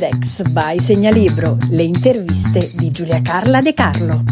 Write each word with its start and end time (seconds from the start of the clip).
Index 0.00 0.42
by 0.52 0.78
Segnalibro, 0.78 1.56
le 1.70 1.82
interviste 1.82 2.70
di 2.76 2.88
Giulia 2.92 3.20
Carla 3.20 3.60
De 3.60 3.74
Carlo. 3.74 4.22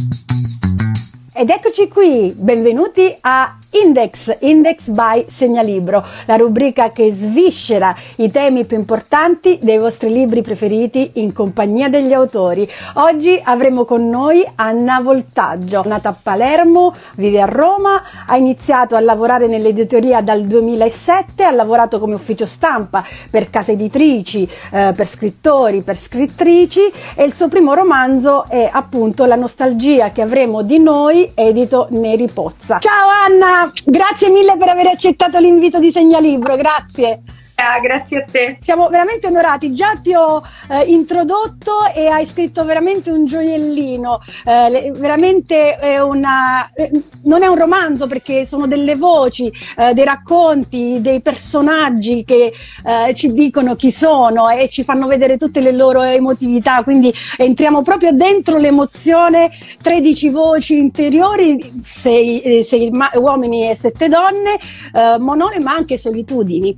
Ed 1.39 1.51
eccoci 1.51 1.87
qui, 1.87 2.35
benvenuti 2.35 3.15
a 3.21 3.59
Index, 3.85 4.39
Index 4.41 4.89
by 4.89 5.27
Segnalibro, 5.29 6.03
la 6.25 6.37
rubrica 6.37 6.93
che 6.93 7.13
sviscera 7.13 7.95
i 8.17 8.31
temi 8.31 8.65
più 8.65 8.79
importanti 8.79 9.59
dei 9.61 9.77
vostri 9.77 10.11
libri 10.11 10.41
preferiti 10.41 11.11
in 11.15 11.35
compagnia 11.35 11.91
degli 11.91 12.15
autori. 12.15 12.67
Oggi 12.95 13.39
avremo 13.43 13.85
con 13.85 14.09
noi 14.09 14.43
Anna 14.55 15.01
Voltaggio, 15.03 15.83
nata 15.85 16.09
a 16.09 16.17
Palermo, 16.21 16.95
vive 17.17 17.43
a 17.43 17.45
Roma, 17.45 18.03
ha 18.27 18.37
iniziato 18.37 18.97
a 18.97 19.01
lavorare 19.01 19.47
nell'editoria 19.47 20.23
dal 20.23 20.43
2007, 20.43 21.45
ha 21.45 21.51
lavorato 21.51 21.99
come 21.99 22.15
ufficio 22.15 22.47
stampa 22.47 23.05
per 23.31 23.51
case 23.51 23.73
editrici, 23.73 24.49
eh, 24.71 24.95
per 24.97 25.07
scrittori, 25.07 25.83
per 25.83 25.99
scrittrici 25.99 26.81
e 27.15 27.25
il 27.25 27.35
suo 27.35 27.49
primo 27.49 27.75
romanzo 27.75 28.47
è 28.49 28.71
appunto 28.73 29.27
La 29.27 29.37
nostalgia 29.37 30.11
che 30.13 30.23
avremo 30.23 30.63
di 30.63 30.79
noi, 30.79 31.26
edito 31.35 31.89
Neri 31.91 32.29
Pozza. 32.29 32.79
Ciao 32.79 33.09
Anna! 33.27 33.71
grazie 33.85 34.31
mille 34.31 34.57
per 34.57 34.69
aver 34.69 34.87
accettato 34.87 35.39
l'invito 35.39 35.79
di 35.79 35.91
Segnalibro, 35.91 36.57
grazie. 36.57 37.21
Ah, 37.59 37.81
grazie 37.81 38.19
a 38.19 38.25
te. 38.31 38.59
Siamo 38.61 38.89
veramente 38.89 39.29
onorati. 39.29 39.73
Già 39.73 39.99
ti 40.03 40.13
ho 40.13 40.43
eh, 40.71 40.85
introdotto 40.91 41.87
e 41.95 42.07
hai 42.07 42.27
scritto 42.27 42.63
veramente 42.67 43.11
un 43.11 43.25
gioiellino. 43.25 44.21
Eh, 44.45 44.93
veramente 44.95 45.77
è 45.79 45.99
una, 45.99 46.71
eh, 46.75 46.91
non 47.23 47.43
è 47.43 47.47
un 47.47 47.57
romanzo 47.57 48.07
perché 48.07 48.45
sono 48.45 48.67
delle 48.67 48.95
voci, 48.95 49.51
eh, 49.79 49.95
dei 49.95 50.05
racconti, 50.05 50.99
dei 51.01 51.23
personaggi 51.23 52.25
che 52.25 52.53
eh, 52.85 53.15
ci 53.15 53.33
dicono 53.33 53.75
chi 53.75 53.91
sono 53.91 54.51
e 54.51 54.69
ci 54.69 54.85
fanno 54.85 55.07
vedere 55.07 55.39
tutte 55.39 55.61
le 55.61 55.73
loro 55.73 56.03
emotività. 56.03 56.83
Quindi 56.83 57.11
entriamo 57.39 57.81
proprio 57.81 58.13
dentro 58.13 58.59
l'emozione. 58.59 59.51
13 59.81 60.29
voci 60.29 60.77
interiori, 60.77 61.59
6, 61.83 62.63
6 62.63 62.93
uomini 63.15 63.71
e 63.71 63.75
7 63.75 64.09
donne, 64.09 65.19
monole 65.19 65.59
ma 65.59 65.73
anche 65.73 65.97
solitudini. 65.97 66.77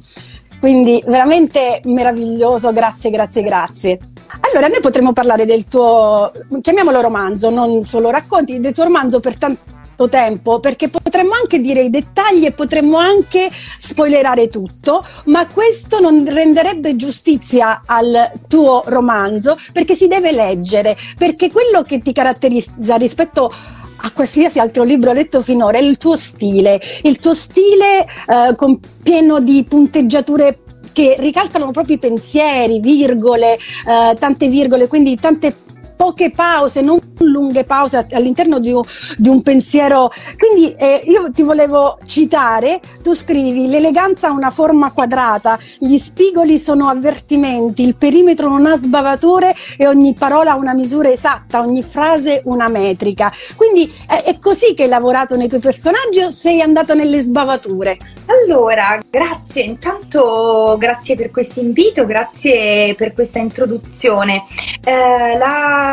Quindi 0.61 1.03
veramente 1.06 1.81
meraviglioso, 1.84 2.73
grazie, 2.73 3.11
grazie, 3.11 3.42
grazie. 3.42 3.98
Allora, 4.41 4.69
noi 4.69 4.81
potremmo 4.81 5.12
parlare 5.12 5.45
del 5.45 5.67
tuo, 5.67 6.33
chiamiamolo 6.61 7.00
romanzo, 7.00 7.50
non 7.50 7.84
solo 7.84 8.11
racconti, 8.11 8.61
del 8.61 8.73
tuo 8.73 8.84
romanzo 8.84 9.20
per 9.20 9.37
tanto 9.37 9.77
tempo 10.09 10.61
perché 10.61 10.89
potremmo 10.89 11.33
anche 11.33 11.59
dire 11.59 11.81
i 11.81 11.91
dettagli 11.91 12.45
e 12.45 12.53
potremmo 12.53 12.98
anche 12.98 13.50
spoilerare 13.78 14.47
tutto, 14.47 15.05
ma 15.25 15.48
questo 15.48 15.98
non 15.98 16.25
renderebbe 16.25 16.95
giustizia 16.95 17.83
al 17.84 18.31
tuo 18.47 18.83
romanzo 18.87 19.59
perché 19.72 19.97
si 19.97 20.06
deve 20.06 20.31
leggere, 20.31 20.97
perché 21.17 21.50
quello 21.50 21.83
che 21.83 21.98
ti 21.98 22.12
caratterizza 22.12 22.95
rispetto 22.95 23.47
a 23.47 23.78
qualsiasi 24.13 24.59
altro 24.59 24.83
libro 24.85 25.13
letto 25.13 25.43
finora 25.43 25.79
è 25.79 25.83
il 25.83 25.99
tuo 25.99 26.17
stile, 26.17 26.81
il 27.03 27.19
tuo 27.19 27.35
stile 27.35 28.03
eh, 28.03 28.55
con, 28.57 28.79
pieno 29.03 29.41
di 29.41 29.65
punteggiature 29.69 30.59
che 30.93 31.17
ricalcano 31.19 31.71
proprio 31.71 31.97
i 31.97 31.99
pensieri, 31.99 32.81
virgole, 32.81 33.55
eh, 33.55 34.17
tante 34.19 34.49
virgole, 34.49 34.89
quindi 34.89 35.17
tante 35.17 35.55
poche 35.99 36.31
pause, 36.31 36.81
non 36.81 37.01
lunghe 37.19 37.65
pause 37.65 38.07
all'interno 38.13 38.61
di 38.61 38.71
un, 38.71 38.83
di 39.17 39.29
un 39.29 39.43
pensiero. 39.43 40.13
Quindi 40.39 40.73
eh, 40.75 41.03
io 41.07 41.33
ti 41.33 41.43
volevo 41.43 41.99
citare, 42.07 42.81
tu 43.03 43.15
scrivi 43.15 43.67
l'eleganza 43.67 44.29
ha 44.29 44.31
una 44.31 44.51
forma 44.51 44.93
quadrata, 44.93 45.59
gli 45.81 45.99
spigoli 45.99 46.61
sono 46.61 46.87
avvertimenti, 46.87 47.83
il 47.83 47.97
perimetro 47.97 48.49
non 48.49 48.67
ha 48.67 48.77
sbavature 48.77 49.53
e 49.77 49.89
ogni 49.89 50.15
parola 50.15 50.53
ha 50.53 50.57
una 50.57 50.73
misura 50.73 51.11
esatta, 51.11 51.61
ogni 51.61 51.83
frase 51.83 52.43
una 52.45 52.69
metrica. 52.69 53.33
Quindi 53.57 53.93
eh, 54.09 54.23
è 54.23 54.39
così 54.39 54.75
che 54.75 54.85
hai 54.85 54.89
lavorato 54.89 55.35
nei 55.35 55.49
tuoi 55.49 55.61
personaggi 55.61 56.21
o 56.21 56.31
sei 56.31 56.61
andato 56.61 56.95
nelle 56.95 57.21
sbavature? 57.21 57.99
Allora, 58.27 59.01
grazie, 59.11 59.62
intanto 59.62 60.77
grazie 60.78 61.17
per 61.17 61.33
questo 61.33 61.59
invito, 61.59 62.06
grazie 62.06 62.95
per 62.95 63.15
questa 63.15 63.41
introduzione. 63.41 64.45
Eh, 64.84 65.37
la 65.37 65.88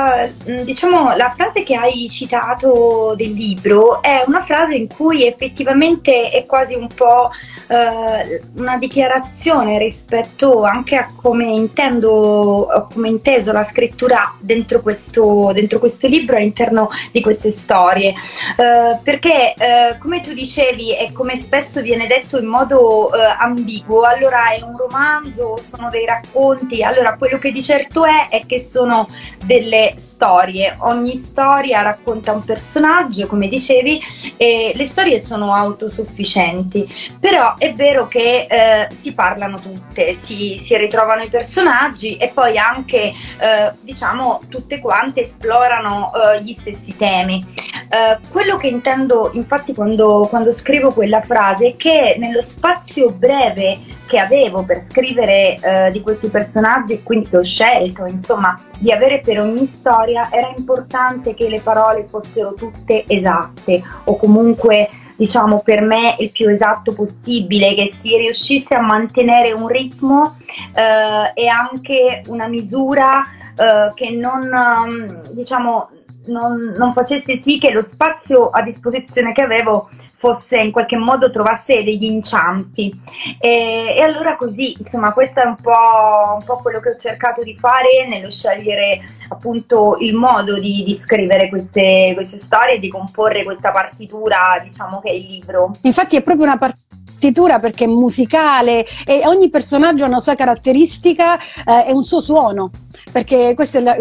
Mm, 0.50 0.62
diciamo, 0.62 1.16
la 1.16 1.32
frase 1.36 1.64
che 1.64 1.76
hai 1.76 2.10
citato 2.10 3.14
del 3.16 3.32
libro 3.32 4.02
è 4.02 4.24
una 4.26 4.44
frase 4.44 4.76
in 4.76 4.88
cui 4.88 5.26
effettivamente 5.26 6.30
è 6.30 6.46
quasi 6.46 6.76
un 6.76 6.88
po' 6.88 7.30
eh, 7.68 8.42
una 8.56 8.78
dichiarazione 8.78 9.80
rispetto 9.80 10.64
anche 10.64 10.98
a 10.98 11.10
come 11.16 11.46
intendo, 11.46 12.88
come 12.94 13.10
inteso 13.10 13.52
la 13.52 13.64
scrittura 13.64 14.36
dentro 14.40 14.82
questo, 14.82 15.52
dentro 15.54 15.80
questo 15.80 16.08
libro 16.08 16.36
all'interno 16.36 16.90
di 17.12 17.22
queste 17.22 17.50
storie. 17.50 18.10
Eh, 18.58 19.00
perché, 19.02 19.54
eh, 19.54 19.98
come 20.00 20.22
tu 20.22 20.34
dicevi 20.34 20.98
e 20.98 21.12
come 21.12 21.38
spesso 21.38 21.82
viene 21.82 22.08
detto 22.08 22.38
in 22.38 22.46
modo 22.46 23.14
eh, 23.14 23.20
ambiguo, 23.40 24.02
allora 24.02 24.52
è 24.52 24.62
un 24.62 24.76
romanzo, 24.78 25.58
sono 25.58 25.90
dei 25.90 26.06
racconti, 26.06 26.84
allora 26.84 27.16
quello 27.16 27.38
che 27.38 27.52
di 27.52 27.64
certo 27.64 28.06
è 28.06 28.28
è 28.30 28.46
che 28.46 28.60
sono 28.60 29.10
delle 29.44 29.85
storie, 29.98 30.76
ogni 30.80 31.16
storia 31.16 31.82
racconta 31.82 32.32
un 32.32 32.44
personaggio, 32.44 33.28
come 33.28 33.48
dicevi, 33.48 34.02
e 34.38 34.74
le 34.76 34.88
storie 34.88 35.20
sono 35.20 35.54
autosufficienti, 35.54 36.88
però 37.20 37.56
è 37.58 37.74
vero 37.74 38.08
che 38.08 38.48
eh, 38.50 38.88
si 38.92 39.14
parlano 39.14 39.58
tutte, 39.58 40.14
si, 40.14 40.60
si, 40.64 40.76
ritrovano 40.78 41.22
i 41.22 41.30
personaggi 41.30 42.18
e 42.18 42.32
poi 42.34 42.58
anche 42.58 42.98
eh, 42.98 43.72
diciamo 43.82 44.42
tutte 44.50 44.80
quante 44.80 45.22
esplorano 45.22 46.12
eh, 46.14 46.42
gli 46.42 46.54
stessi 46.54 46.96
temi. 46.98 47.46
Eh, 47.90 48.18
quello 48.32 48.58
che 48.58 48.68
intendo 48.68 49.32
infatti 49.34 49.74
quando, 49.74 50.26
quando 50.30 50.52
scrivo 50.52 50.92
quella 50.92 51.22
frase 51.22 51.68
è 51.68 51.76
che 51.76 52.16
nello 52.18 52.42
spazio 52.42 53.12
breve 53.12 53.80
che 54.08 54.20
avevo 54.20 54.64
per 54.64 54.84
scrivere 54.88 55.56
eh, 55.56 55.90
di 55.92 56.02
questi 56.02 56.30
personaggi 56.30 56.94
e 56.94 57.04
quindi 57.04 57.30
che 57.30 57.38
ho 57.38 57.44
scelto 57.44 58.06
insomma 58.06 58.60
di 58.78 58.92
avere 58.92 59.20
per 59.24 59.40
ogni 59.40 59.66
storia 59.66 60.30
era 60.32 60.54
importante 60.56 61.34
che 61.34 61.50
le 61.50 61.60
parole 61.62 62.06
fossero 62.08 62.54
tutte 62.54 63.04
esatte 63.08 63.82
o 64.06 64.16
comunque 64.16 64.90
diciamo 65.16 65.62
per 65.64 65.82
me 65.82 66.16
il 66.20 66.32
più 66.32 66.50
esatto 66.50 66.94
possibile, 66.94 67.74
che 67.74 67.94
si 68.00 68.16
riuscisse 68.18 68.76
a 68.76 68.82
mantenere 68.82 69.54
un 69.54 69.68
ritmo 69.68 70.36
eh, 70.74 71.32
e 71.34 71.48
anche 71.48 72.22
una 72.28 72.48
misura 72.48 73.24
eh, 73.56 73.92
che 73.94 74.12
non, 74.12 74.50
um, 74.52 75.32
diciamo, 75.32 75.90
non, 76.28 76.74
non 76.78 76.94
facesse 76.94 77.42
sì 77.42 77.58
che 77.58 77.72
lo 77.72 77.82
spazio 77.82 78.50
a 78.50 78.62
disposizione 78.62 79.32
che 79.32 79.42
avevo 79.42 79.90
fosse 80.16 80.58
in 80.58 80.72
qualche 80.72 80.98
modo 80.98 81.30
trovasse 81.30 81.84
degli 81.84 82.06
inciampi. 82.06 82.92
E, 83.40 83.96
e 83.98 84.02
allora 84.02 84.36
così 84.36 84.76
insomma 84.80 85.14
questo 85.14 85.42
è 85.42 85.46
un 85.46 85.56
po', 85.62 86.38
un 86.40 86.44
po', 86.44 86.58
quello 86.62 86.80
che 86.80 86.90
ho 86.90 86.96
cercato 86.98 87.44
di 87.44 87.56
fare 87.58 88.08
nello 88.08 88.32
scegliere 88.32 89.04
appunto 89.30 89.98
il 90.00 90.16
modo 90.16 90.58
di, 90.58 90.84
di 90.84 90.94
scrivere 90.94 91.50
queste, 91.50 92.12
queste 92.16 92.38
storie 92.38 92.80
di 92.80 92.90
comporre 92.90 93.44
questa 93.44 93.72
partitura 93.72 94.62
diciamo 94.64 95.00
che 95.00 95.10
è 95.10 95.14
il 95.14 95.26
libro. 95.26 95.72
Infatti 95.84 96.16
è 96.16 96.24
proprio 96.24 96.46
una 96.46 96.58
partitura 96.58 97.60
perché 97.60 97.86
è 97.86 97.88
musicale 97.88 98.86
e 99.06 99.22
ogni 99.26 99.50
personaggio 99.50 100.06
ha 100.06 100.08
una 100.08 100.20
sua 100.20 100.36
caratteristica 100.36 101.38
eh, 101.38 101.88
e 101.88 101.92
un 101.92 102.04
suo 102.04 102.22
suono 102.22 102.72
perché 103.12 103.54
questo 103.56 103.80
la, 103.80 103.96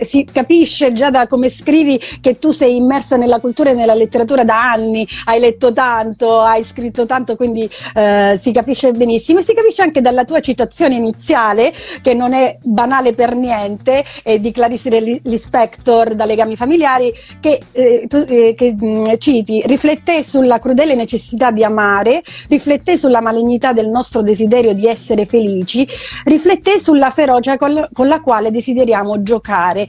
si 0.00 0.26
capisce 0.30 0.92
già 0.92 1.10
da 1.10 1.26
come 1.26 1.48
scrivi 1.48 2.00
che 2.20 2.38
tu 2.38 2.50
sei 2.50 2.76
immersa 2.76 3.16
nella 3.16 3.40
cultura 3.40 3.70
e 3.70 3.74
nella 3.74 3.94
letteratura 3.94 4.44
da 4.44 4.70
anni, 4.70 5.06
hai 5.24 5.40
letto 5.40 5.72
tanto, 5.72 6.40
hai 6.40 6.64
scritto 6.64 7.06
tanto, 7.06 7.36
quindi 7.36 7.68
eh, 7.94 8.38
si 8.40 8.52
capisce 8.52 8.92
benissimo. 8.92 9.38
E 9.38 9.42
si 9.42 9.54
capisce 9.54 9.82
anche 9.82 10.00
dalla 10.00 10.24
tua 10.24 10.40
citazione 10.40 10.94
iniziale, 10.94 11.72
che 12.02 12.14
non 12.14 12.32
è 12.32 12.58
banale 12.62 13.12
per 13.12 13.34
niente, 13.34 14.04
eh, 14.22 14.40
di 14.40 14.50
Clarice 14.50 15.20
Lispector 15.22 16.14
da 16.14 16.24
Legami 16.24 16.56
Familiari, 16.56 17.12
che, 17.40 17.60
eh, 17.72 18.06
tu, 18.08 18.24
eh, 18.28 18.54
che 18.56 18.74
mh, 18.78 18.86
mm, 18.86 19.04
citi, 19.18 19.62
riflette 19.66 20.22
sulla 20.22 20.58
crudele 20.58 20.94
necessità 20.94 21.50
di 21.50 21.64
amare, 21.64 22.22
riflette 22.48 22.96
sulla 22.96 23.20
malignità 23.20 23.72
del 23.72 23.88
nostro 23.88 24.22
desiderio 24.22 24.72
di 24.72 24.86
essere 24.86 25.26
felici, 25.26 25.86
riflette 26.24 26.78
sulla 26.78 27.10
ferocia 27.10 27.56
con, 27.56 27.88
con 28.06 28.08
la 28.08 28.20
quale 28.20 28.50
desideriamo 28.50 29.22
giocare. 29.22 29.86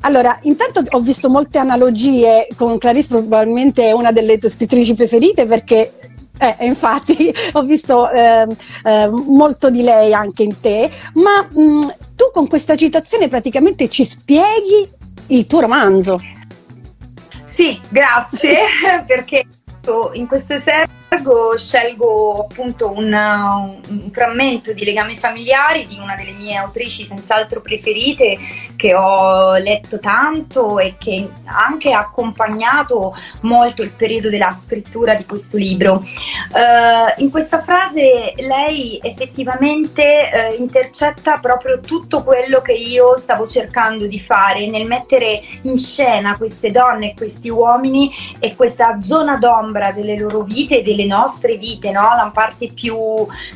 Allora, 0.00 0.36
intanto 0.42 0.82
ho 0.90 1.00
visto 1.00 1.28
molte 1.28 1.58
analogie 1.58 2.48
con 2.56 2.76
Clarice, 2.78 3.08
probabilmente 3.08 3.84
è 3.84 3.92
una 3.92 4.10
delle 4.10 4.38
tue 4.38 4.50
scrittrici 4.50 4.94
preferite 4.94 5.46
perché 5.46 5.92
eh, 6.38 6.66
infatti 6.66 7.32
ho 7.52 7.62
visto 7.62 8.10
eh, 8.10 8.46
eh, 8.84 9.08
molto 9.08 9.70
di 9.70 9.82
lei 9.82 10.12
anche 10.12 10.42
in 10.42 10.60
te, 10.60 10.90
ma 11.14 11.46
mh, 11.48 11.60
mm, 11.60 11.80
tu 12.16 12.30
con 12.32 12.48
questa 12.48 12.74
citazione 12.74 13.28
praticamente 13.28 13.88
ci 13.88 14.04
spieghi 14.04 14.90
il 15.28 15.46
tuo 15.46 15.60
romanzo. 15.60 16.20
Sì, 17.44 17.80
grazie, 17.88 18.56
perché 19.06 19.44
in 20.14 20.26
queste 20.26 20.60
serie 20.60 21.01
scelgo 21.56 22.46
appunto 22.48 22.90
un, 22.90 23.12
un, 23.12 24.10
frammento 24.10 24.72
di 24.72 24.84
legami 24.84 25.16
familiari 25.16 25.86
di 25.86 25.98
una 25.98 26.14
delle 26.14 26.32
mie 26.32 26.56
autrici 26.56 27.04
senz'altro 27.04 27.60
preferite 27.60 28.36
che 28.76 28.94
ho 28.94 29.56
letto 29.56 29.98
tanto 29.98 30.78
e 30.78 30.96
che 30.98 31.28
ha 31.44 31.66
anche 31.66 31.92
accompagnato 31.92 33.14
molto 33.42 33.82
il 33.82 33.90
periodo 33.90 34.28
della 34.28 34.50
scrittura 34.50 35.14
di 35.14 35.24
questo 35.24 35.56
libro. 35.56 36.02
Uh, 36.52 37.22
in 37.22 37.30
questa 37.30 37.62
frase 37.62 38.34
lei 38.38 38.98
effettivamente 39.02 40.28
uh, 40.32 40.60
intercetta 40.60 41.38
proprio 41.38 41.80
tutto 41.80 42.22
quello 42.22 42.60
che 42.60 42.72
io 42.72 43.18
stavo 43.18 43.46
cercando 43.46 44.06
di 44.06 44.18
fare 44.18 44.66
nel 44.66 44.86
mettere 44.86 45.42
in 45.62 45.78
scena 45.78 46.36
queste 46.36 46.70
donne 46.70 47.10
e 47.10 47.14
questi 47.14 47.48
uomini 47.48 48.10
e 48.38 48.56
questa 48.56 48.98
zona 49.02 49.36
d'ombra 49.36 49.92
delle 49.92 50.18
loro 50.18 50.42
vite 50.42 50.78
e 50.78 50.82
delle 50.82 51.01
nostre 51.06 51.56
vite, 51.56 51.90
no? 51.90 52.02
la 52.14 52.30
parte 52.32 52.72
più, 52.72 52.96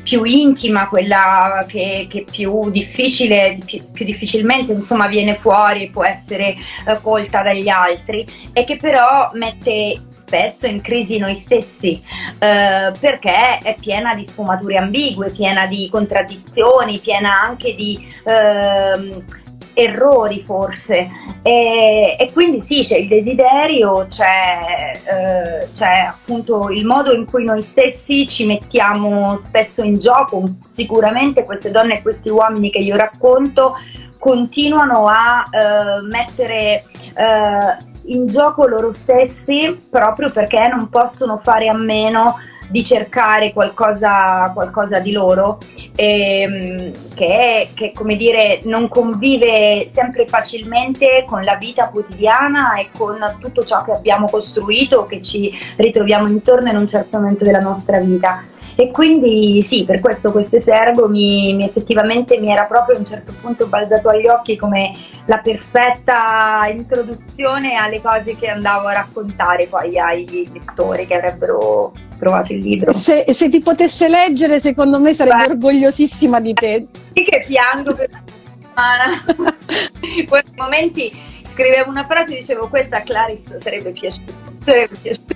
più 0.02 0.24
intima, 0.24 0.88
quella 0.88 1.64
che, 1.68 2.06
che 2.08 2.24
più 2.30 2.70
difficile, 2.70 3.58
più, 3.64 3.90
più, 3.90 4.04
difficilmente 4.04 4.72
insomma 4.72 5.06
viene 5.06 5.36
fuori 5.36 5.84
e 5.84 5.90
può 5.90 6.04
essere 6.04 6.56
eh, 6.86 6.98
colta 7.02 7.42
dagli 7.42 7.68
altri 7.68 8.26
e 8.52 8.64
che 8.64 8.76
però 8.76 9.30
mette 9.34 10.00
spesso 10.10 10.66
in 10.66 10.80
crisi 10.80 11.18
noi 11.18 11.34
stessi 11.34 12.02
eh, 12.38 12.92
perché 12.98 13.58
è 13.58 13.76
piena 13.78 14.14
di 14.14 14.26
sfumature 14.26 14.76
ambigue, 14.76 15.30
piena 15.30 15.66
di 15.66 15.88
contraddizioni, 15.90 16.98
piena 16.98 17.40
anche 17.40 17.74
di... 17.74 18.06
Eh, 18.24 19.44
errori 19.76 20.42
forse. 20.42 21.10
E, 21.42 22.16
e, 22.18 22.32
quindi 22.32 22.60
sì 22.60 22.80
c'è 22.80 22.96
il 22.96 23.08
desiderio, 23.08 24.06
c'è, 24.08 24.92
eh, 25.04 25.68
c'è, 25.72 26.08
appunto 26.08 26.70
il 26.70 26.86
modo 26.86 27.12
in 27.12 27.26
cui 27.26 27.44
noi 27.44 27.62
stessi 27.62 28.26
ci 28.26 28.46
mettiamo 28.46 29.36
spesso 29.38 29.82
in 29.82 29.98
gioco, 29.98 30.48
sicuramente 30.66 31.44
queste 31.44 31.70
donne 31.70 31.98
e 31.98 32.02
questi 32.02 32.30
uomini 32.30 32.70
che 32.70 32.78
io 32.78 32.96
racconto 32.96 33.74
continuano 34.18 35.06
a 35.06 35.44
eh, 35.50 36.02
mettere 36.08 36.84
eh, 37.14 37.94
in 38.06 38.26
gioco 38.26 38.66
loro 38.66 38.92
stessi 38.92 39.86
proprio 39.90 40.30
perché 40.32 40.68
non 40.68 40.88
possono 40.88 41.36
fare 41.36 41.68
a 41.68 41.76
meno 41.76 42.34
di 42.68 42.84
cercare 42.84 43.52
qualcosa, 43.52 44.50
qualcosa 44.54 44.98
di 44.98 45.12
loro 45.12 45.58
ehm, 45.94 46.92
che, 47.14 47.70
che, 47.74 47.92
come 47.92 48.16
dire, 48.16 48.60
non 48.64 48.88
convive 48.88 49.88
sempre 49.92 50.26
facilmente 50.26 51.24
con 51.26 51.42
la 51.42 51.56
vita 51.56 51.88
quotidiana 51.88 52.76
e 52.76 52.88
con 52.96 53.18
tutto 53.38 53.64
ciò 53.64 53.84
che 53.84 53.92
abbiamo 53.92 54.26
costruito, 54.26 55.06
che 55.06 55.22
ci 55.22 55.52
ritroviamo 55.76 56.28
intorno 56.28 56.70
in 56.70 56.76
un 56.76 56.88
certo 56.88 57.18
momento 57.18 57.44
della 57.44 57.58
nostra 57.58 57.98
vita. 58.00 58.42
E 58.78 58.90
quindi 58.90 59.62
sì, 59.62 59.86
per 59.86 60.00
questo 60.00 60.30
questo 60.30 60.56
esergo 60.56 61.08
mi, 61.08 61.54
mi, 61.54 61.64
effettivamente 61.64 62.38
mi 62.38 62.52
era 62.52 62.66
proprio 62.66 62.96
a 62.96 62.98
un 62.98 63.06
certo 63.06 63.32
punto 63.40 63.68
balzato 63.68 64.10
agli 64.10 64.26
occhi 64.26 64.54
come 64.56 64.92
la 65.24 65.38
perfetta 65.38 66.68
introduzione 66.70 67.76
alle 67.76 68.02
cose 68.02 68.36
che 68.36 68.48
andavo 68.48 68.88
a 68.88 68.92
raccontare 68.92 69.66
poi 69.66 69.98
ai 69.98 70.50
lettori 70.52 71.06
che 71.06 71.14
avrebbero 71.14 71.90
trovato 72.18 72.52
il 72.52 72.60
libro. 72.60 72.92
Se, 72.92 73.24
se 73.28 73.48
ti 73.48 73.60
potesse 73.60 74.08
leggere, 74.08 74.60
secondo 74.60 74.98
me 74.98 75.14
sarebbe 75.14 75.46
Beh, 75.46 75.50
orgogliosissima 75.52 76.40
di 76.40 76.54
te. 76.54 76.86
Sì 77.14 77.24
che 77.24 77.44
piango 77.46 77.94
per 77.94 78.08
una 78.10 78.24
settimana. 78.26 79.54
In 80.16 80.26
quei 80.26 80.42
momenti 80.54 81.12
scrivevo 81.52 81.90
una 81.90 82.06
frase 82.06 82.36
e 82.36 82.40
dicevo 82.40 82.68
questa 82.68 82.98
a 82.98 83.00
Clarice 83.00 83.60
sarebbe 83.60 83.90
piaciuta. 83.90 84.32
Sarebbe 84.64 84.96
piaciuta. 85.00 85.34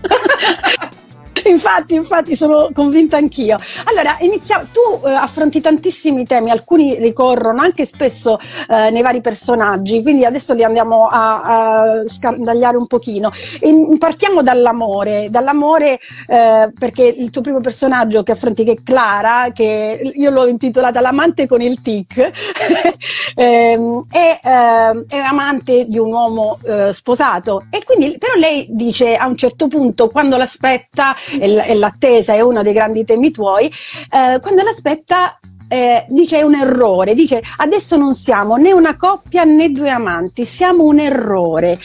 infatti, 1.49 1.95
infatti 1.95 2.37
sono 2.37 2.69
convinta 2.73 3.17
anch'io. 3.17 3.59
Allora, 3.85 4.17
iniziamo. 4.21 4.67
Tu 4.73 5.07
eh, 5.07 5.11
affronti 5.11 5.61
tantissimi 5.61 6.25
temi, 6.25 6.51
alcuni 6.51 6.97
ricorrono 6.99 7.61
anche 7.61 7.85
spesso 7.85 8.39
eh, 8.69 8.91
nei 8.91 9.03
vari 9.03 9.21
personaggi, 9.21 10.03
quindi 10.03 10.25
adesso 10.25 10.55
li 10.55 10.65
andiamo 10.65 11.07
a, 11.07 11.43
a 11.43 12.09
scandagliare 12.09 12.77
un 12.77 12.87
pochino. 12.87 13.31
E 13.61 13.97
partiamo 13.99 14.43
dall'amore, 14.43 15.29
dall'amore 15.31 15.99
eh, 16.27 16.73
perché 16.79 17.05
il 17.05 17.31
tuo 17.31 17.43
primo 17.43 17.61
personaggio 17.61 18.23
che 18.23 18.33
affronti 18.33 18.65
che 18.65 18.73
è 18.73 18.83
Clara, 18.83 19.51
che 19.53 20.01
io 20.15 20.31
l'ho 20.31 20.47
intitolata 20.47 21.01
L'amante 21.01 21.47
con 21.47 21.61
il 21.61 21.81
tic, 21.83 22.19
ehm, 23.35 24.05
è, 24.11 24.41
ehm, 24.43 25.05
è, 25.09 25.17
amante 25.17 25.87
di 25.87 25.99
un 25.99 26.13
uomo 26.13 26.59
eh, 26.65 26.93
sposato 26.93 27.67
e 27.71 27.83
quindi 27.85 28.17
però 28.19 28.35
lei 28.35 28.67
dice 28.71 29.17
a 29.17 29.27
un 29.27 29.37
certo 29.37 29.69
punto 29.69 30.09
quando 30.09 30.37
l'aspetta 30.37 31.15
e 31.39 31.75
l'attesa 31.75 32.35
è 32.35 32.41
uno 32.41 32.63
dei 32.63 32.73
grandi 32.73 33.05
temi 33.05 33.31
tuoi, 33.31 33.67
eh, 33.67 34.39
quando 34.41 34.63
l'aspetta 34.63 35.39
eh, 35.73 36.05
dice 36.09 36.39
è 36.39 36.43
un 36.43 36.57
errore, 36.57 37.15
dice 37.15 37.41
adesso 37.59 37.97
non 37.97 38.15
siamo 38.15 38.57
né 38.57 38.73
una 38.73 38.97
coppia 38.97 39.45
né 39.45 39.71
due 39.71 39.91
amanti, 39.91 40.45
siamo 40.45 40.85
un 40.85 40.99
errore. 40.99 41.79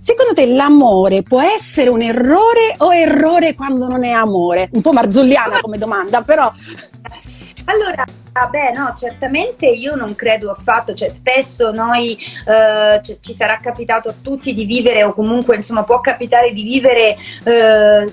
Secondo 0.00 0.32
te 0.32 0.46
l'amore 0.46 1.22
può 1.22 1.42
essere 1.42 1.90
un 1.90 2.00
errore 2.00 2.74
o 2.78 2.94
errore 2.94 3.54
quando 3.54 3.88
non 3.88 4.04
è 4.04 4.10
amore? 4.10 4.70
Un 4.72 4.80
po' 4.80 4.92
marzulliana 4.92 5.60
come 5.60 5.76
domanda, 5.76 6.22
però... 6.22 6.50
Allora, 7.66 8.04
beh, 8.50 8.72
no, 8.72 8.94
certamente 8.98 9.66
io 9.66 9.94
non 9.94 10.14
credo 10.14 10.50
affatto, 10.50 10.94
cioè 10.94 11.08
spesso 11.10 11.72
noi 11.72 12.16
eh, 12.46 13.00
ci 13.02 13.32
sarà 13.32 13.58
capitato 13.58 14.08
a 14.08 14.14
tutti 14.20 14.52
di 14.52 14.64
vivere 14.64 15.02
o 15.04 15.12
comunque 15.14 15.56
insomma 15.56 15.84
può 15.84 16.00
capitare 16.00 16.52
di 16.52 16.62
vivere 16.62 17.16
eh, 17.44 18.06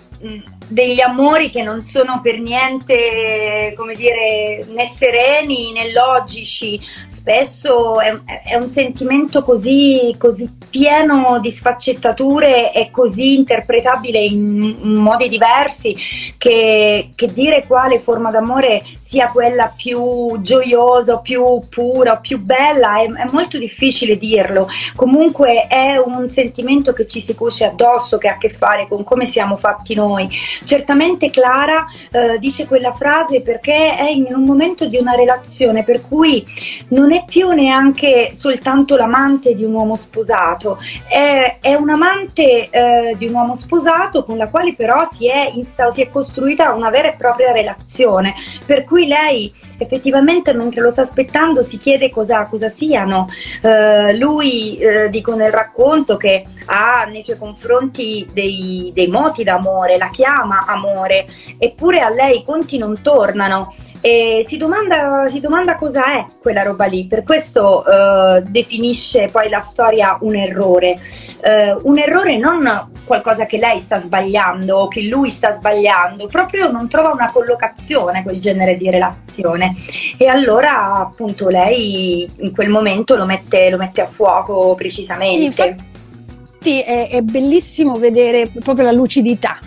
degli 0.68 1.02
amori 1.02 1.50
che 1.50 1.62
non 1.62 1.81
sono 1.81 2.20
per 2.22 2.40
niente, 2.40 3.74
come 3.75 3.94
dire, 3.94 4.66
né 4.74 4.88
sereni 4.88 5.72
né 5.72 5.92
logici. 5.92 6.80
Spesso 7.10 8.00
è, 8.00 8.12
è 8.46 8.56
un 8.56 8.70
sentimento 8.70 9.44
così, 9.44 10.16
così, 10.18 10.50
pieno 10.70 11.40
di 11.40 11.52
sfaccettature 11.52 12.74
e 12.74 12.92
così 12.92 13.36
interpretabile 13.36 14.20
in, 14.20 14.62
in 14.81 14.94
modi 14.96 15.30
diversi 15.30 15.96
che, 16.38 17.10
che 17.16 17.28
dire 17.28 17.66
quale 17.68 18.00
forma 18.00 18.31
d'amore 18.31 18.84
sia 19.04 19.28
quella 19.28 19.72
più 19.75 20.00
gioiosa, 20.42 21.18
più 21.18 21.60
pura, 21.69 22.18
più 22.18 22.39
bella, 22.39 23.00
è, 23.00 23.10
è, 23.10 23.25
molto 23.31 23.57
difficile 23.57 24.18
dirlo. 24.18 24.68
Comunque 24.95 25.68
è 25.68 25.98
un 25.98 26.30
sentimento 26.30 26.94
che 26.94 27.07
ci 27.07 27.21
si 27.21 27.36
cuce 27.36 27.65
addosso, 27.65 28.18
che 28.18 28.27
ha 28.27 28.33
a 28.33 28.38
che 28.38 28.50
fare 28.50 28.88
con 28.88 29.04
come 29.04 29.27
siamo 29.27 29.57
fatti 29.57 29.94
noi. 29.94 30.30
Certamente 30.65 31.30
Clara 31.30 31.86
eh, 32.12 32.39
dice 32.39 32.68
quella 32.68 32.94
frase 32.94 33.42
perché 33.42 33.94
è 33.94 34.10
in 34.10 34.27
un 34.30 34.44
momento 34.44 34.86
di 34.88 34.98
una 34.98 35.15
relazione 35.15 35.83
per 35.83 36.01
cui 36.07 36.45
non 36.89 37.12
è 37.12 37.24
più 37.25 37.50
neanche 37.51 38.31
soltanto 38.33 38.95
l'amante 38.95 39.55
di 39.55 39.63
un 39.63 39.74
uomo 39.74 39.96
sposato, 39.96 40.77
è, 41.08 41.58
è 41.60 41.74
un 41.74 41.89
amante 41.89 42.70
eh, 42.70 43.15
di 43.17 43.25
un 43.27 43.34
uomo 43.34 43.55
sposato 43.55 44.24
con 44.24 44.38
la 44.38 44.50
quale 44.50 44.74
però 44.75 45.08
si 45.12 45.27
è, 45.27 45.51
insta- 45.53 45.91
si 45.91 46.01
è 46.01 46.10
costruita 46.10 46.74
una 46.74 46.89
vera 46.89 47.10
e 47.10 47.15
propria 47.17 47.51
relazione. 47.51 48.34
Per 48.65 48.84
cui 48.84 49.08
lei 49.08 49.53
effettivamente 49.84 50.54
mentre 50.54 50.82
lo 50.82 50.92
sta 50.92 51.04
aspettando 51.04 51.63
si 51.63 51.78
chiede 51.78 52.10
cosa, 52.10 52.44
cosa 52.44 52.70
siano. 52.70 53.28
Uh, 53.62 54.16
lui, 54.18 54.80
uh, 54.82 55.10
dico 55.10 55.36
nel 55.36 55.52
racconto, 55.52 56.18
che 56.18 56.44
ha 56.66 57.06
nei 57.10 57.22
suoi 57.22 57.38
confronti 57.38 58.28
dei, 58.34 58.92
dei 58.94 59.08
moti 59.08 59.44
d'amore, 59.44 59.98
la 59.98 60.10
chiama 60.10 60.66
amore, 60.68 61.25
eppure 61.58 62.02
a 62.02 62.10
lei 62.10 62.40
i 62.40 62.44
conti 62.44 62.78
non 62.78 63.02
tornano 63.02 63.75
e 64.05 64.43
si 64.45 64.57
domanda, 64.57 65.27
si 65.29 65.39
domanda 65.39 65.77
cosa 65.77 66.07
è 66.07 66.25
quella 66.41 66.62
roba 66.62 66.83
lì, 66.83 67.05
per 67.05 67.24
questo 67.24 67.86
uh, 67.88 68.41
definisce 68.45 69.29
poi 69.31 69.48
la 69.48 69.62
storia 69.62 70.17
un 70.19 70.36
errore, 70.36 71.00
uh, 71.41 71.88
un 71.88 71.98
errore 71.98 72.36
non 72.36 72.91
qualcosa 73.05 73.45
che 73.45 73.57
lei 73.57 73.79
sta 73.79 74.01
sbagliando 74.01 74.75
o 74.75 74.88
che 74.89 75.03
lui 75.03 75.29
sta 75.29 75.53
sbagliando, 75.53 76.27
proprio 76.27 76.69
non 76.69 76.89
trova 76.89 77.13
una 77.13 77.31
collocazione 77.31 78.24
quel 78.24 78.41
genere 78.41 78.75
di 78.75 78.89
relazione. 78.89 79.74
E 80.17 80.27
allora 80.27 80.95
appunto 80.95 81.48
lei 81.48 82.29
in 82.39 82.53
quel 82.53 82.67
momento 82.67 83.15
lo 83.15 83.24
mette, 83.24 83.69
lo 83.69 83.77
mette 83.77 84.01
a 84.01 84.07
fuoco 84.07 84.75
precisamente. 84.75 85.45
Infatti 85.45 86.81
è, 86.81 87.07
è 87.10 87.22
bellissimo 87.22 87.95
vedere 87.95 88.51
proprio 88.62 88.83
la 88.83 88.91
lucidità 88.91 89.60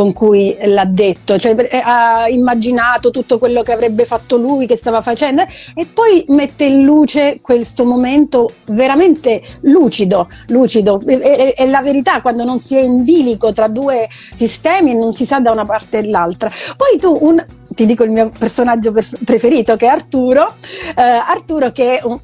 con 0.00 0.14
cui 0.14 0.56
l'ha 0.62 0.86
detto, 0.86 1.38
cioè 1.38 1.54
eh, 1.58 1.82
ha 1.84 2.26
immaginato 2.26 3.10
tutto 3.10 3.38
quello 3.38 3.62
che 3.62 3.72
avrebbe 3.72 4.06
fatto 4.06 4.38
lui, 4.38 4.66
che 4.66 4.74
stava 4.74 5.02
facendo 5.02 5.44
e 5.74 5.86
poi 5.92 6.24
mette 6.28 6.64
in 6.64 6.84
luce 6.84 7.40
questo 7.42 7.84
momento 7.84 8.48
veramente 8.68 9.42
lucido, 9.60 10.26
lucido. 10.46 11.02
È, 11.04 11.52
è 11.54 11.66
la 11.66 11.82
verità 11.82 12.22
quando 12.22 12.44
non 12.44 12.60
si 12.60 12.76
è 12.76 12.80
in 12.80 13.04
bilico 13.04 13.52
tra 13.52 13.68
due 13.68 14.08
sistemi 14.32 14.92
e 14.92 14.94
non 14.94 15.12
si 15.12 15.26
sa 15.26 15.38
da 15.38 15.50
una 15.50 15.66
parte 15.66 15.98
e 15.98 16.06
l'altra. 16.06 16.50
Poi 16.78 16.98
tu 16.98 17.14
un, 17.20 17.44
ti 17.74 17.84
dico 17.84 18.02
il 18.02 18.10
mio 18.10 18.30
personaggio 18.38 18.94
preferito 19.26 19.76
che 19.76 19.84
è 19.84 19.90
Arturo, 19.90 20.54
eh, 20.96 21.02
Arturo 21.02 21.72
che 21.72 21.98
è 21.98 22.04
un, 22.04 22.18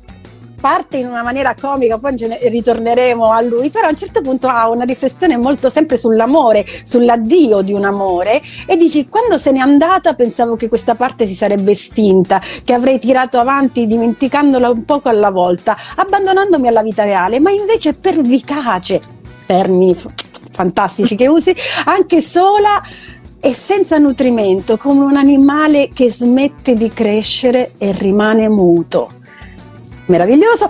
parte 0.59 0.97
in 0.97 1.07
una 1.07 1.23
maniera 1.23 1.55
comica, 1.55 1.99
poi 1.99 2.17
ne 2.19 2.39
ritorneremo 2.43 3.31
a 3.31 3.41
lui, 3.41 3.71
però 3.71 3.87
a 3.87 3.91
un 3.91 3.97
certo 3.97 4.21
punto 4.21 4.49
ha 4.49 4.69
una 4.69 4.85
riflessione 4.85 5.37
molto 5.37 5.71
sempre 5.71 5.97
sull'amore, 5.97 6.65
sull'addio 6.85 7.61
di 7.61 7.73
un 7.73 7.85
amore 7.85 8.41
e 8.67 8.77
dici 8.77 9.09
quando 9.09 9.39
se 9.39 9.53
n'è 9.53 9.59
andata 9.59 10.15
pensavo 10.15 10.57
che 10.57 10.69
questa 10.69 10.95
parte 10.95 11.27
si 11.27 11.35
sarebbe 11.35 11.73
estinta, 11.73 12.41
che 12.65 12.73
avrei 12.73 12.99
tirato 12.99 13.39
avanti 13.39 13.87
dimenticandola 13.87 14.71
un 14.71 14.85
poco 14.85 15.09
alla 15.09 15.31
volta, 15.31 15.77
abbandonandomi 15.97 16.69
alla 16.69 16.83
vita 16.83 17.05
reale, 17.05 17.39
ma 17.41 17.51
invece 17.51 17.95
pervicace, 17.95 19.01
termini 19.47 19.97
fantastici 20.51 21.15
che 21.17 21.29
usi, 21.29 21.55
anche 21.85 22.23
sola 22.23 22.83
e 23.39 23.53
senza 23.55 23.99
nutrimento, 23.99 24.77
come 24.79 25.05
un 25.05 25.17
animale 25.17 25.91
che 25.93 26.11
smette 26.11 26.75
di 26.75 26.89
crescere 26.89 27.73
e 27.77 27.93
rimane 27.93 28.49
muto. 28.49 29.16
Meraviglioso. 30.07 30.69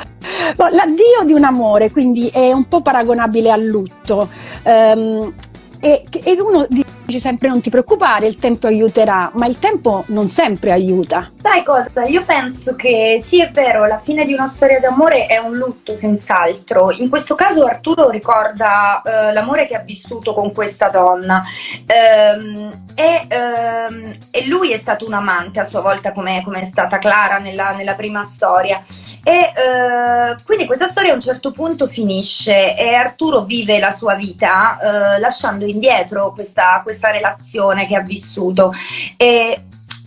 L'addio 0.56 1.24
di 1.24 1.32
un 1.32 1.44
amore, 1.44 1.90
quindi 1.90 2.28
è 2.28 2.52
un 2.52 2.68
po' 2.68 2.80
paragonabile 2.80 3.50
al 3.50 3.64
lutto. 3.64 4.28
Um, 4.62 5.32
e, 5.80 6.04
e 6.10 6.40
uno 6.40 6.66
dice 7.06 7.20
sempre 7.20 7.48
non 7.48 7.60
ti 7.60 7.70
preoccupare, 7.70 8.26
il 8.26 8.36
tempo 8.36 8.66
aiuterà, 8.66 9.30
ma 9.34 9.46
il 9.46 9.58
tempo 9.58 10.04
non 10.08 10.28
sempre 10.28 10.72
aiuta. 10.72 11.30
Sai 11.40 11.62
cosa? 11.62 12.04
Io 12.04 12.22
penso 12.24 12.74
che 12.74 13.22
sì, 13.24 13.40
è 13.40 13.50
vero, 13.52 13.86
la 13.86 14.00
fine 14.00 14.26
di 14.26 14.32
una 14.32 14.48
storia 14.48 14.80
d'amore 14.80 15.26
è 15.26 15.38
un 15.38 15.54
lutto 15.54 15.94
senz'altro. 15.94 16.90
In 16.90 17.08
questo 17.08 17.36
caso 17.36 17.64
Arturo 17.64 18.10
ricorda 18.10 19.02
eh, 19.02 19.32
l'amore 19.32 19.68
che 19.68 19.76
ha 19.76 19.80
vissuto 19.80 20.34
con 20.34 20.52
questa 20.52 20.88
donna 20.88 21.44
ehm, 21.86 22.86
e, 22.96 23.26
ehm, 23.28 24.18
e, 24.30 24.46
lui 24.46 24.72
è 24.72 24.76
stato 24.76 25.06
un 25.06 25.14
amante 25.14 25.60
a 25.60 25.64
sua 25.64 25.80
volta 25.80 26.12
come 26.12 26.42
è 26.42 26.64
stata 26.64 26.98
Clara 26.98 27.38
nella, 27.38 27.70
nella 27.70 27.94
prima 27.94 28.24
storia. 28.24 28.82
E 29.22 29.32
eh, 29.32 30.36
quindi 30.44 30.66
questa 30.66 30.86
storia 30.86 31.12
a 31.12 31.14
un 31.14 31.20
certo 31.20 31.50
punto 31.50 31.86
finisce 31.86 32.76
e 32.76 32.94
Arturo 32.94 33.42
vive 33.42 33.78
la 33.78 33.90
sua 33.90 34.14
vita 34.14 34.78
eh, 34.78 35.18
lasciando 35.18 35.64
indietro 35.64 36.32
questa, 36.32 36.80
questa 36.82 36.95
relazione 37.02 37.86
che 37.86 37.96
ha 37.96 38.00
vissuto. 38.00 38.72
E 39.16 39.65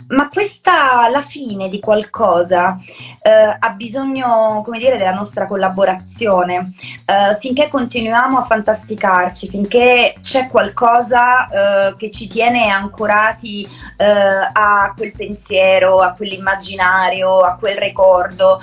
ma 0.09 0.27
questa 0.27 1.07
la 1.09 1.21
fine 1.21 1.69
di 1.69 1.79
qualcosa 1.79 2.77
eh, 3.21 3.57
ha 3.59 3.69
bisogno, 3.71 4.61
come 4.63 4.79
dire, 4.79 4.97
della 4.97 5.13
nostra 5.13 5.45
collaborazione. 5.45 6.73
Eh, 7.05 7.37
finché 7.39 7.67
continuiamo 7.67 8.37
a 8.39 8.45
fantasticarci, 8.45 9.49
finché 9.49 10.15
c'è 10.21 10.47
qualcosa 10.47 11.47
eh, 11.47 11.95
che 11.95 12.11
ci 12.11 12.27
tiene 12.27 12.69
ancorati 12.69 13.67
eh, 13.97 14.05
a 14.05 14.93
quel 14.95 15.13
pensiero, 15.15 15.99
a 15.99 16.13
quell'immaginario, 16.13 17.41
a 17.41 17.55
quel 17.55 17.77
ricordo, 17.77 18.61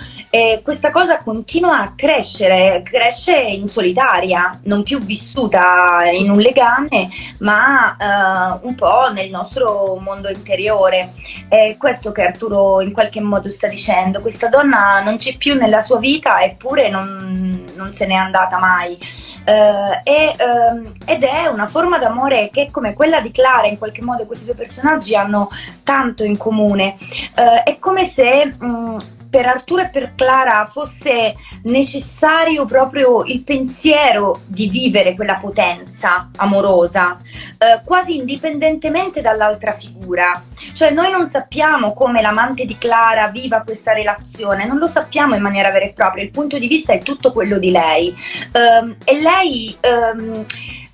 questa 0.63 0.91
cosa 0.91 1.23
continua 1.23 1.81
a 1.81 1.93
crescere, 1.97 2.83
cresce 2.85 3.35
in 3.37 3.69
solitaria, 3.69 4.61
non 4.65 4.83
più 4.83 4.99
vissuta 4.99 6.05
in 6.13 6.29
un 6.29 6.39
legame, 6.39 7.09
ma 7.39 7.97
eh, 7.97 8.59
un 8.67 8.75
po' 8.75 9.11
nel 9.13 9.31
nostro 9.31 9.97
mondo 10.03 10.29
interiore. 10.29 11.13
È 11.49 11.77
questo 11.79 12.13
che 12.13 12.23
Arturo 12.23 12.81
in 12.81 12.93
qualche 12.93 13.21
modo 13.21 13.49
sta 13.51 13.69
dicendo, 13.69 14.21
questa 14.21 14.49
donna 14.49 15.01
non 15.03 15.17
c'è 15.17 15.37
più 15.37 15.55
nella 15.55 15.81
sua 15.81 15.99
vita 15.99 16.43
eppure 16.43 16.89
non, 16.89 17.65
non 17.75 17.93
se 17.93 18.07
n'è 18.07 18.15
andata 18.15 18.59
mai. 18.59 18.99
Uh, 19.47 20.01
e, 20.03 20.35
uh, 20.39 20.93
ed 21.05 21.23
è 21.23 21.47
una 21.47 21.69
forma 21.69 21.99
d'amore 21.99 22.51
che 22.53 22.69
come 22.71 22.95
quella 22.95 23.21
di 23.21 23.31
Clara, 23.31 23.69
in 23.69 23.79
qualche 23.79 24.03
modo 24.03 24.27
questi 24.27 24.45
due 24.45 24.55
personaggi 24.55 25.15
hanno 25.15 25.51
tanto 25.85 26.25
in 26.25 26.37
comune. 26.37 26.97
Uh, 27.37 27.63
è 27.63 27.79
come 27.79 28.05
se 28.05 28.55
um, 28.61 28.99
per 29.29 29.47
Arturo 29.47 29.83
e 29.83 29.89
per 29.89 30.15
Clara 30.15 30.69
fosse 30.71 31.35
necessario 31.65 32.65
proprio 32.65 33.25
il 33.25 33.43
pensiero 33.43 34.41
di 34.47 34.69
vivere 34.69 35.15
quella 35.15 35.35
potenza 35.35 36.31
amorosa, 36.37 37.19
eh, 37.59 37.81
quasi 37.85 38.17
indipendentemente 38.17 39.21
dall'altra 39.21 39.73
figura. 39.73 40.41
Cioè 40.73 40.91
noi 40.91 41.11
non 41.11 41.29
sappiamo 41.29 41.93
come 41.93 42.21
l'amante 42.21 42.65
di 42.65 42.79
Clara 42.79 43.29
viva 43.29 43.63
questa 43.63 43.93
relazione, 43.93 44.67
non 44.67 44.79
lo 44.79 44.87
sappiamo 44.87 45.35
in 45.35 45.43
maniera 45.43 45.71
vera 45.71 45.87
e 45.87 45.93
propria, 45.93 46.23
il 46.23 46.31
punto 46.31 46.59
di 46.59 46.67
vista 46.67 46.93
è 46.93 46.99
tutto 46.99 47.33
quello 47.33 47.59
di 47.59 47.71
lei. 47.71 48.15
Um, 48.53 48.97
e 49.05 49.21
lei... 49.21 49.77
Um, 49.83 50.47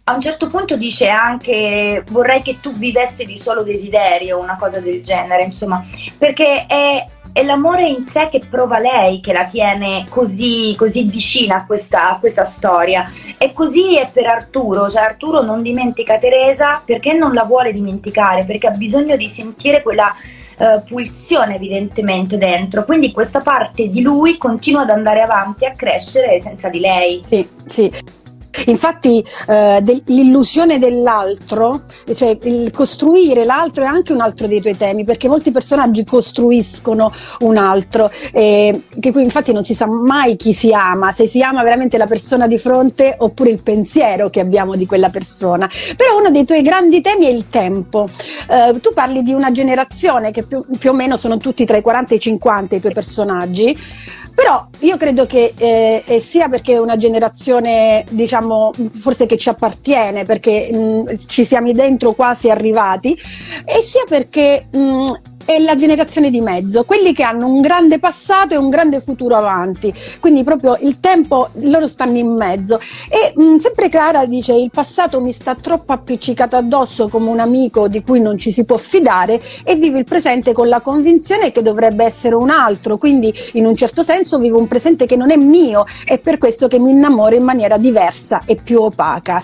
a 0.04 0.14
un 0.14 0.20
certo 0.20 0.48
punto 0.48 0.76
dice 0.76 1.08
anche 1.08 2.02
vorrei 2.10 2.42
che 2.42 2.58
tu 2.60 2.72
vivessi 2.72 3.24
di 3.24 3.36
solo 3.36 3.62
desiderio, 3.62 4.40
una 4.40 4.56
cosa 4.56 4.80
del 4.80 5.00
genere, 5.00 5.44
insomma, 5.44 5.84
perché 6.18 6.66
è, 6.66 7.06
è 7.32 7.42
l'amore 7.42 7.86
in 7.86 8.04
sé 8.04 8.28
che 8.30 8.40
prova 8.48 8.78
lei 8.78 9.20
che 9.20 9.32
la 9.32 9.46
tiene 9.46 10.04
così, 10.08 10.74
così 10.76 11.04
vicina 11.04 11.56
a 11.56 11.66
questa, 11.66 12.10
a 12.10 12.18
questa, 12.18 12.44
storia. 12.44 13.08
E 13.38 13.52
così 13.52 13.96
è 13.96 14.06
per 14.12 14.26
Arturo, 14.26 14.90
cioè 14.90 15.02
Arturo 15.02 15.42
non 15.42 15.62
dimentica 15.62 16.18
Teresa 16.18 16.82
perché 16.84 17.12
non 17.14 17.32
la 17.32 17.44
vuole 17.44 17.72
dimenticare, 17.72 18.44
perché 18.44 18.66
ha 18.66 18.72
bisogno 18.72 19.16
di 19.16 19.28
sentire 19.28 19.82
quella 19.82 20.14
uh, 20.58 20.82
pulsione 20.86 21.54
evidentemente 21.54 22.36
dentro. 22.36 22.84
Quindi 22.84 23.12
questa 23.12 23.40
parte 23.40 23.88
di 23.88 24.02
lui 24.02 24.36
continua 24.36 24.82
ad 24.82 24.90
andare 24.90 25.22
avanti, 25.22 25.64
a 25.64 25.72
crescere 25.72 26.38
senza 26.38 26.68
di 26.68 26.80
lei. 26.80 27.22
Sì, 27.24 27.48
sì. 27.66 28.20
Infatti 28.66 29.24
eh, 29.48 29.80
de- 29.82 30.02
l'illusione 30.06 30.78
dell'altro, 30.78 31.82
cioè 32.14 32.36
il 32.42 32.70
costruire 32.70 33.44
l'altro 33.44 33.84
è 33.84 33.86
anche 33.86 34.12
un 34.12 34.20
altro 34.20 34.46
dei 34.46 34.60
tuoi 34.60 34.76
temi, 34.76 35.04
perché 35.04 35.28
molti 35.28 35.50
personaggi 35.50 36.04
costruiscono 36.04 37.12
un 37.40 37.56
altro, 37.56 38.10
eh, 38.32 38.82
che 39.00 39.12
qui 39.12 39.22
infatti 39.22 39.52
non 39.52 39.64
si 39.64 39.74
sa 39.74 39.86
mai 39.86 40.36
chi 40.36 40.52
si 40.52 40.72
ama, 40.72 41.12
se 41.12 41.26
si 41.26 41.42
ama 41.42 41.62
veramente 41.62 41.96
la 41.96 42.06
persona 42.06 42.46
di 42.46 42.58
fronte 42.58 43.14
oppure 43.18 43.50
il 43.50 43.62
pensiero 43.62 44.28
che 44.30 44.40
abbiamo 44.40 44.76
di 44.76 44.86
quella 44.86 45.08
persona. 45.08 45.68
Però 45.96 46.18
uno 46.18 46.30
dei 46.30 46.44
tuoi 46.44 46.62
grandi 46.62 47.00
temi 47.00 47.26
è 47.26 47.30
il 47.30 47.48
tempo. 47.48 48.06
Eh, 48.48 48.78
tu 48.80 48.92
parli 48.92 49.22
di 49.22 49.32
una 49.32 49.50
generazione 49.50 50.30
che 50.30 50.42
più, 50.44 50.64
più 50.78 50.90
o 50.90 50.94
meno 50.94 51.16
sono 51.16 51.36
tutti 51.38 51.64
tra 51.64 51.76
i 51.76 51.82
40 51.82 52.12
e 52.12 52.16
i 52.16 52.20
50 52.20 52.76
i 52.76 52.80
tuoi 52.80 52.92
personaggi 52.92 53.76
però 54.34 54.66
io 54.80 54.96
credo 54.96 55.26
che 55.26 55.52
eh, 55.56 56.20
sia 56.20 56.48
perché 56.48 56.74
è 56.74 56.78
una 56.78 56.96
generazione, 56.96 58.04
diciamo, 58.10 58.72
forse 58.94 59.26
che 59.26 59.36
ci 59.36 59.48
appartiene, 59.48 60.24
perché 60.24 60.70
mh, 60.72 61.16
ci 61.26 61.44
siamo 61.44 61.72
dentro 61.72 62.12
quasi 62.12 62.50
arrivati, 62.50 63.16
e 63.64 63.82
sia 63.82 64.04
perché 64.08 64.66
mh, 64.70 65.04
è 65.44 65.58
la 65.58 65.76
generazione 65.76 66.30
di 66.30 66.40
mezzo, 66.40 66.84
quelli 66.84 67.12
che 67.12 67.22
hanno 67.22 67.46
un 67.46 67.60
grande 67.60 67.98
passato 67.98 68.54
e 68.54 68.56
un 68.56 68.68
grande 68.68 69.00
futuro 69.00 69.36
avanti, 69.36 69.92
quindi 70.20 70.44
proprio 70.44 70.76
il 70.80 71.00
tempo 71.00 71.48
loro 71.62 71.86
stanno 71.86 72.18
in 72.18 72.34
mezzo. 72.34 72.80
E 73.08 73.32
mh, 73.34 73.56
sempre 73.56 73.88
Clara 73.88 74.26
dice 74.26 74.52
il 74.54 74.70
passato 74.70 75.20
mi 75.20 75.32
sta 75.32 75.54
troppo 75.54 75.92
appiccicato 75.92 76.56
addosso 76.56 77.08
come 77.08 77.28
un 77.28 77.40
amico 77.40 77.88
di 77.88 78.02
cui 78.02 78.20
non 78.20 78.38
ci 78.38 78.52
si 78.52 78.64
può 78.64 78.76
fidare 78.76 79.40
e 79.64 79.76
vivo 79.76 79.98
il 79.98 80.04
presente 80.04 80.52
con 80.52 80.68
la 80.68 80.80
convinzione 80.80 81.52
che 81.52 81.62
dovrebbe 81.62 82.04
essere 82.04 82.34
un 82.34 82.50
altro, 82.50 82.96
quindi 82.96 83.32
in 83.52 83.66
un 83.66 83.76
certo 83.76 84.02
senso 84.02 84.38
vivo 84.38 84.58
un 84.58 84.68
presente 84.68 85.06
che 85.06 85.16
non 85.16 85.30
è 85.30 85.36
mio. 85.36 85.84
E 86.04 86.18
per 86.18 86.38
questo 86.38 86.68
che 86.68 86.78
mi 86.78 86.90
innamoro 86.90 87.34
in 87.34 87.44
maniera 87.44 87.76
diversa 87.76 88.42
e 88.46 88.56
più 88.56 88.80
opaca. 88.82 89.42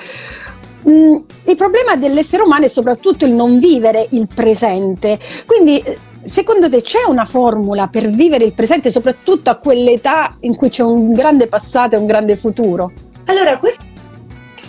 Mm, 0.89 1.17
il 1.45 1.57
problema 1.57 1.97
dell'essere 1.97 2.43
umano 2.43 2.65
è 2.65 2.69
soprattutto 2.69 3.27
il 3.27 3.33
non 3.33 3.59
vivere 3.59 4.07
il 4.11 4.27
presente. 4.33 5.19
Quindi, 5.45 5.81
eh, 5.81 5.99
secondo 6.25 6.71
te 6.71 6.81
c'è 6.81 7.05
una 7.07 7.25
formula 7.25 7.89
per 7.89 8.09
vivere 8.11 8.45
il 8.45 8.55
presente, 8.55 8.91
soprattutto 8.91 9.51
a 9.51 9.57
quell'età 9.57 10.37
in 10.41 10.57
cui 10.57 10.71
c'è 10.71 10.83
un 10.83 11.13
grande 11.13 11.47
passato 11.47 11.97
e 11.97 11.99
un 11.99 12.07
grande 12.07 12.37
futuro? 12.37 12.93
Allora, 13.27 13.59
questo 13.59 13.83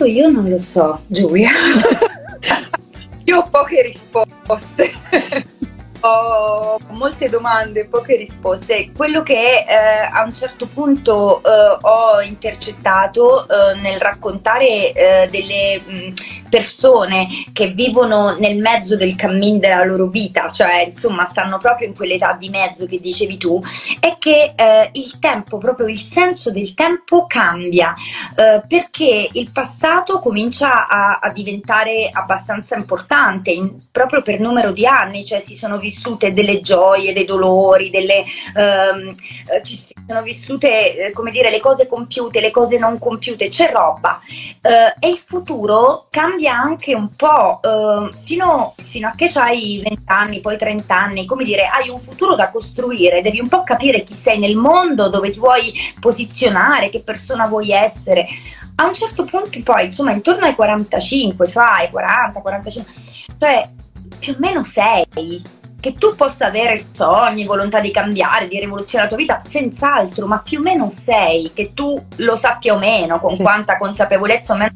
io 0.04 0.28
non 0.28 0.48
lo 0.48 0.58
so, 0.58 1.00
Giulia. 1.06 1.50
io 3.24 3.38
ho 3.38 3.48
poche 3.50 3.82
risposte 3.82 4.92
ho 6.00 6.78
molte 6.90 7.28
domande, 7.28 7.86
poche 7.86 8.16
risposte. 8.16 8.90
Quello 8.96 9.22
che 9.22 9.64
eh, 9.66 10.08
a 10.10 10.22
un 10.24 10.34
certo 10.34 10.66
punto 10.66 11.42
eh, 11.42 11.78
ho 11.80 12.20
intercettato 12.20 13.46
eh, 13.48 13.74
nel 13.80 13.98
raccontare 13.98 14.92
eh, 14.92 15.28
delle 15.30 15.80
mh, 15.84 16.12
persone 16.50 17.26
che 17.54 17.68
vivono 17.68 18.36
nel 18.38 18.58
mezzo 18.58 18.96
del 18.96 19.16
cammin 19.16 19.58
della 19.58 19.84
loro 19.84 20.08
vita, 20.08 20.50
cioè 20.50 20.84
insomma 20.86 21.26
stanno 21.26 21.56
proprio 21.58 21.88
in 21.88 21.94
quell'età 21.94 22.36
di 22.38 22.50
mezzo 22.50 22.86
che 22.86 23.00
dicevi 23.00 23.38
tu, 23.38 23.62
è 23.98 24.16
che 24.18 24.52
eh, 24.54 24.90
il 24.92 25.18
tempo, 25.18 25.56
proprio 25.56 25.86
il 25.86 25.98
senso 25.98 26.50
del 26.50 26.74
tempo 26.74 27.26
cambia, 27.26 27.94
eh, 28.36 28.60
perché 28.68 29.28
il 29.32 29.50
passato 29.52 30.18
comincia 30.18 30.88
a, 30.88 31.18
a 31.22 31.32
diventare 31.32 32.08
abbastanza 32.12 32.76
importante 32.76 33.50
in, 33.50 33.76
proprio 33.90 34.20
per 34.20 34.40
numero 34.40 34.72
di 34.72 34.84
anni, 34.84 35.24
cioè 35.24 35.40
si 35.40 35.54
sono 35.54 35.78
vissute 35.78 36.32
delle 36.32 36.60
gioie, 36.60 37.12
dei 37.12 37.24
dolori, 37.24 37.90
delle, 37.90 38.24
ehm, 38.56 39.14
eh, 39.52 39.62
ci 39.62 39.80
sono 40.06 40.22
vissute, 40.22 41.06
eh, 41.06 41.12
come 41.12 41.30
dire, 41.30 41.50
le 41.50 41.60
cose 41.60 41.86
compiute, 41.86 42.40
le 42.40 42.50
cose 42.50 42.78
non 42.78 42.98
compiute, 42.98 43.48
c'è 43.48 43.70
roba. 43.72 44.20
Eh, 44.60 44.94
e 44.98 45.08
il 45.08 45.22
futuro 45.24 46.06
cambia 46.10 46.39
anche 46.46 46.94
un 46.94 47.08
po', 47.14 47.60
eh, 47.62 48.08
fino, 48.24 48.74
fino, 48.76 49.08
a 49.08 49.12
che 49.16 49.30
hai 49.34 49.80
20 49.82 50.02
anni, 50.06 50.40
poi 50.40 50.56
30 50.56 50.94
anni, 50.94 51.26
come 51.26 51.44
dire, 51.44 51.66
hai 51.66 51.88
un 51.88 51.98
futuro 51.98 52.34
da 52.34 52.50
costruire, 52.50 53.22
devi 53.22 53.40
un 53.40 53.48
po' 53.48 53.62
capire 53.62 54.04
chi 54.04 54.14
sei 54.14 54.38
nel 54.38 54.56
mondo, 54.56 55.08
dove 55.08 55.30
ti 55.30 55.38
vuoi 55.38 55.72
posizionare, 55.98 56.90
che 56.90 57.00
persona 57.00 57.46
vuoi 57.46 57.70
essere. 57.70 58.26
A 58.76 58.86
un 58.86 58.94
certo 58.94 59.24
punto 59.24 59.60
poi, 59.62 59.86
insomma, 59.86 60.12
intorno 60.12 60.46
ai 60.46 60.54
45, 60.54 61.46
fai 61.46 61.90
40, 61.90 62.40
45, 62.40 62.92
cioè 63.38 63.68
più 64.18 64.34
o 64.34 64.36
meno 64.38 64.62
sei 64.62 65.42
che 65.80 65.94
tu 65.94 66.14
possa 66.14 66.46
avere 66.46 66.80
sogni, 66.92 67.44
volontà 67.44 67.80
di 67.80 67.90
cambiare, 67.90 68.46
di 68.46 68.60
rivoluzionare 68.60 69.10
la 69.10 69.16
tua 69.16 69.24
vita, 69.24 69.40
senz'altro, 69.40 70.26
ma 70.26 70.38
più 70.40 70.58
o 70.58 70.62
meno 70.62 70.90
sei, 70.90 71.50
che 71.54 71.72
tu 71.72 72.00
lo 72.16 72.36
sappia 72.36 72.74
o 72.74 72.78
meno, 72.78 73.18
con 73.18 73.34
sì. 73.34 73.42
quanta 73.42 73.78
consapevolezza 73.78 74.52
o 74.52 74.56
meno 74.56 74.74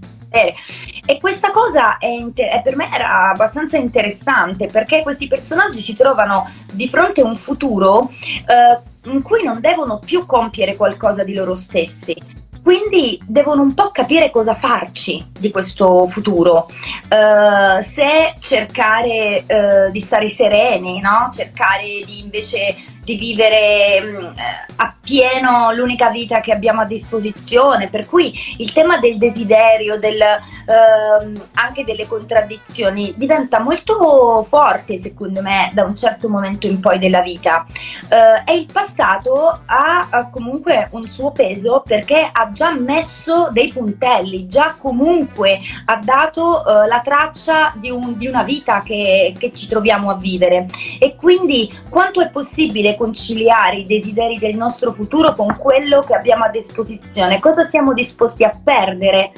e 1.07 1.19
questa 1.21 1.51
cosa 1.51 1.99
è 1.99 2.07
inter- 2.07 2.63
per 2.63 2.77
me 2.77 2.91
era 2.93 3.31
abbastanza 3.31 3.77
interessante 3.77 4.67
perché 4.67 5.03
questi 5.03 5.29
personaggi 5.29 5.81
si 5.81 5.95
trovano 5.95 6.51
di 6.73 6.89
fronte 6.89 7.21
a 7.21 7.25
un 7.25 7.37
futuro 7.37 8.11
eh, 8.11 9.11
in 9.11 9.23
cui 9.23 9.45
non 9.45 9.61
devono 9.61 9.99
più 9.99 10.27
compiere 10.27 10.77
qualcosa 10.77 11.25
di 11.25 11.35
loro 11.35 11.55
stessi, 11.55 12.17
quindi 12.65 13.21
devono 13.27 13.61
un 13.61 13.75
po' 13.75 13.91
capire 13.91 14.31
cosa 14.31 14.55
farci 14.55 15.23
di 15.39 15.51
questo 15.51 16.07
futuro, 16.07 16.67
uh, 16.67 17.83
se 17.83 18.35
cercare 18.39 19.45
uh, 19.47 19.91
di 19.91 20.01
stare 20.01 20.31
sereni, 20.31 20.99
no? 21.01 21.29
cercare 21.31 22.01
di 22.07 22.21
invece 22.21 22.75
di 23.05 23.17
vivere 23.17 24.01
mh, 24.03 24.19
mm, 24.19 24.33
appieno 24.77 25.73
l'unica 25.75 26.09
vita 26.09 26.41
che 26.41 26.53
abbiamo 26.53 26.81
a 26.81 26.87
disposizione, 26.87 27.89
per 27.89 28.07
cui 28.07 28.33
il 28.57 28.73
tema 28.73 28.99
del 28.99 29.19
desiderio, 29.19 29.99
del, 29.99 30.21
ehm, 30.21 31.43
anche 31.55 31.85
delle 31.85 32.07
contraddizioni 32.07 33.15
diventa 33.17 33.61
molto 33.61 34.43
forte 34.49 34.97
secondo 34.97 35.43
me 35.43 35.71
da 35.75 35.85
un 35.85 35.95
certo 35.95 36.29
momento 36.29 36.67
in 36.67 36.81
poi 36.81 36.99
della 36.99 37.21
vita. 37.21 37.67
Eh, 38.09 38.53
e 38.53 38.57
il 38.57 38.67
passato 38.73 39.61
ha, 39.67 40.09
ha, 40.11 40.29
comunque 40.31 40.89
un 40.93 41.05
suo 41.05 41.33
peso 41.33 41.83
perché 41.85 42.29
ha 42.33 42.51
già 42.53 42.73
messo 42.75 43.51
dei 43.53 43.69
puntelli, 43.73 44.47
già 44.47 44.75
comunque 44.79 45.61
ha 45.85 46.01
dato 46.03 46.65
eh, 46.65 46.87
la 46.87 47.01
traccia 47.01 47.73
di, 47.77 47.91
un, 47.91 48.17
di 48.17 48.27
una 48.27 48.43
vita 48.43 48.83
che, 48.83 49.35
che 49.39 49.53
ci 49.53 49.69
troviamo 49.69 50.11
a 50.11 50.15
vivere. 50.15 50.67
E 50.99 51.15
quindi 51.17 51.73
quanto 51.91 52.21
è 52.21 52.31
possibile 52.31 52.94
conciliare 52.97 53.77
i 53.77 53.87
desideri 53.87 54.39
del 54.39 54.57
nostro 54.57 54.93
futuro 54.93 55.33
con 55.33 55.57
quello 55.57 56.01
che 56.01 56.15
abbiamo 56.15 56.45
a 56.45 56.49
disposizione, 56.49 57.41
cosa 57.41 57.65
siamo 57.65 57.93
disposti 57.93 58.45
a 58.45 58.53
perdere 58.63 59.33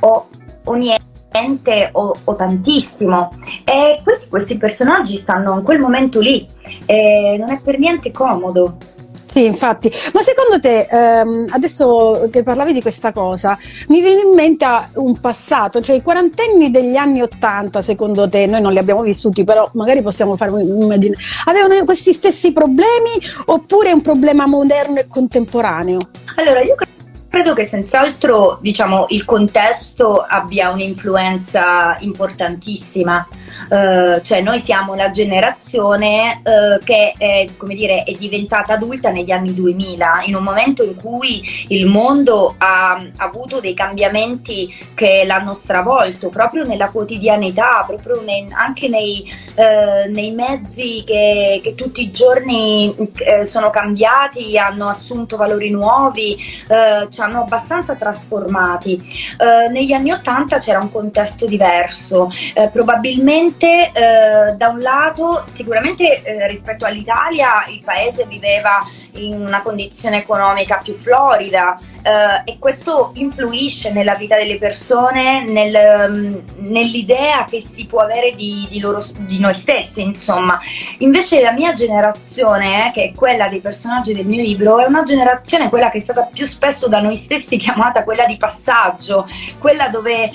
o, 0.00 0.28
o 0.64 0.74
niente 0.74 1.90
o, 1.92 2.14
o, 2.24 2.34
tantissimo. 2.34 3.30
E 3.64 4.00
quindi 4.02 4.28
questi 4.28 4.56
personaggi 4.56 5.16
stanno 5.16 5.58
in 5.58 5.62
quel 5.62 5.78
momento 5.78 6.20
lì 6.20 6.46
e 6.86 7.36
non 7.38 7.50
è 7.50 7.60
per 7.60 7.78
niente 7.78 8.10
comodo. 8.10 8.76
Sì, 9.36 9.44
infatti, 9.44 9.92
ma 10.14 10.22
secondo 10.22 10.58
te, 10.58 10.88
ehm, 10.90 11.44
adesso 11.50 12.26
che 12.32 12.42
parlavi 12.42 12.72
di 12.72 12.80
questa 12.80 13.12
cosa, 13.12 13.58
mi 13.88 14.00
viene 14.00 14.22
in 14.22 14.32
mente 14.32 14.64
un 14.94 15.20
passato, 15.20 15.82
cioè 15.82 15.96
i 15.96 16.00
quarantenni 16.00 16.70
degli 16.70 16.96
anni 16.96 17.20
Ottanta, 17.20 17.82
secondo 17.82 18.30
te, 18.30 18.46
noi 18.46 18.62
non 18.62 18.72
li 18.72 18.78
abbiamo 18.78 19.02
vissuti, 19.02 19.44
però 19.44 19.68
magari 19.74 20.00
possiamo 20.00 20.36
fare 20.36 20.52
un'immagine, 20.52 21.16
avevano 21.44 21.84
questi 21.84 22.14
stessi 22.14 22.54
problemi 22.54 23.10
oppure 23.44 23.90
è 23.90 23.92
un 23.92 24.00
problema 24.00 24.46
moderno 24.46 25.00
e 25.00 25.06
contemporaneo? 25.06 25.98
Allora, 26.36 26.62
io 26.62 26.74
credo 26.74 26.94
Credo 27.36 27.52
che 27.52 27.66
senz'altro 27.66 28.56
diciamo, 28.62 29.04
il 29.10 29.26
contesto 29.26 30.24
abbia 30.26 30.70
un'influenza 30.70 31.98
importantissima, 32.00 33.28
uh, 33.68 34.20
cioè 34.22 34.40
noi 34.40 34.60
siamo 34.60 34.94
la 34.94 35.10
generazione 35.10 36.40
uh, 36.42 36.84
che 36.84 37.14
è, 37.16 37.46
dire, 37.68 38.04
è, 38.04 38.12
diventata 38.12 38.74
adulta 38.74 39.10
negli 39.10 39.30
anni 39.30 39.54
2000, 39.54 40.22
in 40.26 40.34
un 40.34 40.42
momento 40.42 40.82
in 40.84 40.96
cui 40.96 41.42
il 41.68 41.86
mondo 41.86 42.54
ha, 42.58 42.92
ha 42.92 43.24
avuto 43.24 43.60
dei 43.60 43.74
cambiamenti 43.74 44.74
che 44.94 45.24
l'hanno 45.26 45.54
stravolto 45.54 46.28
proprio 46.28 46.64
nella 46.64 46.90
quotidianità, 46.90 47.84
proprio 47.86 48.22
nei, 48.22 48.46
anche 48.50 48.88
nei, 48.88 49.24
uh, 49.54 50.10
nei, 50.12 50.32
mezzi 50.32 51.02
che, 51.06 51.60
che, 51.62 51.74
tutti 51.74 52.02
i 52.02 52.10
giorni 52.10 52.94
sono 53.44 53.70
cambiati, 53.70 54.58
hanno 54.58 54.88
assunto 54.88 55.36
valori 55.36 55.70
nuovi 55.70 56.36
ci 57.08 57.20
hanno 57.20 57.40
abbastanza 57.40 57.94
trasformati. 57.94 59.02
Eh, 59.38 59.68
negli 59.68 59.92
anni 59.92 60.12
Ottanta 60.12 60.58
c'era 60.58 60.80
un 60.80 60.90
contesto 60.90 61.46
diverso, 61.46 62.30
eh, 62.54 62.70
probabilmente 63.46 63.92
eh, 63.92 64.56
da 64.56 64.68
un 64.68 64.80
lato 64.80 65.44
sicuramente 65.52 66.22
eh, 66.22 66.46
rispetto 66.48 66.84
all'Italia 66.84 67.64
il 67.68 67.82
paese 67.84 68.26
viveva 68.26 68.80
in 69.16 69.40
una 69.40 69.62
condizione 69.62 70.18
economica 70.18 70.80
più 70.82 70.94
florida 70.94 71.78
eh, 72.02 72.52
e 72.52 72.58
questo 72.58 73.10
influisce 73.14 73.90
nella 73.92 74.14
vita 74.14 74.36
delle 74.36 74.58
persone, 74.58 75.44
nel, 75.44 76.08
um, 76.08 76.42
nell'idea 76.58 77.44
che 77.44 77.60
si 77.60 77.86
può 77.86 78.00
avere 78.00 78.34
di, 78.34 78.66
di, 78.70 78.80
loro, 78.80 79.04
di, 79.18 79.38
noi 79.40 79.54
stessi, 79.54 80.02
insomma. 80.02 80.58
Invece 80.98 81.40
la 81.40 81.52
mia 81.52 81.72
generazione, 81.72 82.88
eh, 82.88 82.92
che 82.92 83.04
è 83.04 83.12
quella 83.12 83.48
dei 83.48 83.60
personaggi 83.60 84.12
del 84.12 84.26
mio 84.26 84.42
libro, 84.42 84.78
è 84.78 84.86
una 84.86 85.02
generazione, 85.02 85.68
quella 85.68 85.90
che 85.90 85.98
è 85.98 86.00
stata 86.00 86.28
più 86.32 86.46
spesso 86.46 86.88
da 86.88 87.00
noi 87.00 87.16
stessi 87.16 87.56
chiamata 87.58 88.04
quella 88.04 88.26
di 88.26 88.36
passaggio, 88.36 89.28
quella 89.58 89.88
dove 89.88 90.24
eh, 90.24 90.32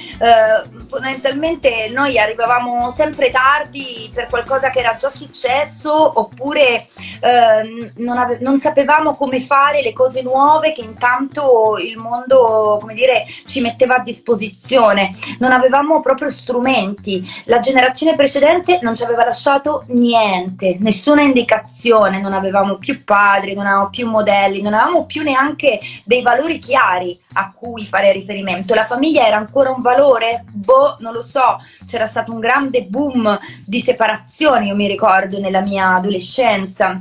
fondamentalmente 0.89 1.89
noi 1.93 2.19
arrivavamo 2.19 2.91
sempre 2.91 3.31
tardi 3.31 4.11
per 4.13 4.27
qualcosa 4.27 4.69
che 4.69 4.79
era 4.79 4.97
già 4.99 5.09
successo 5.09 6.19
oppure 6.19 6.87
eh, 7.21 7.91
non, 7.97 8.17
ave- 8.17 8.39
non 8.41 8.59
sapevamo 8.59 8.70
sapevamo 8.71 9.11
come 9.11 9.41
fare 9.41 9.81
le 9.81 9.91
cose 9.91 10.21
nuove 10.21 10.71
che 10.71 10.81
intanto 10.81 11.77
il 11.77 11.97
mondo, 11.97 12.77
come 12.79 12.93
dire, 12.93 13.25
ci 13.45 13.59
metteva 13.59 13.95
a 13.95 14.01
disposizione. 14.01 15.11
Non 15.39 15.51
avevamo 15.51 15.99
proprio 15.99 16.29
strumenti. 16.29 17.29
La 17.45 17.59
generazione 17.59 18.15
precedente 18.15 18.79
non 18.81 18.95
ci 18.95 19.03
aveva 19.03 19.25
lasciato 19.25 19.83
niente, 19.87 20.77
nessuna 20.79 21.21
indicazione, 21.21 22.21
non 22.21 22.31
avevamo 22.31 22.77
più 22.77 23.03
padri, 23.03 23.53
non 23.53 23.65
avevamo 23.65 23.89
più 23.89 24.09
modelli, 24.09 24.61
non 24.61 24.73
avevamo 24.73 25.05
più 25.05 25.21
neanche 25.21 25.79
dei 26.05 26.21
valori 26.21 26.59
chiari 26.59 27.19
a 27.33 27.51
cui 27.53 27.85
fare 27.85 28.13
riferimento. 28.13 28.73
La 28.73 28.85
famiglia 28.85 29.27
era 29.27 29.35
ancora 29.35 29.69
un 29.71 29.81
valore? 29.81 30.45
Boh, 30.53 30.95
non 30.99 31.11
lo 31.11 31.23
so. 31.23 31.59
C'era 31.85 32.07
stato 32.07 32.31
un 32.31 32.39
grande 32.39 32.83
boom 32.83 33.37
di 33.65 33.81
separazioni, 33.81 34.67
io 34.67 34.75
mi 34.75 34.87
ricordo, 34.87 35.39
nella 35.39 35.61
mia 35.61 35.95
adolescenza. 35.95 36.95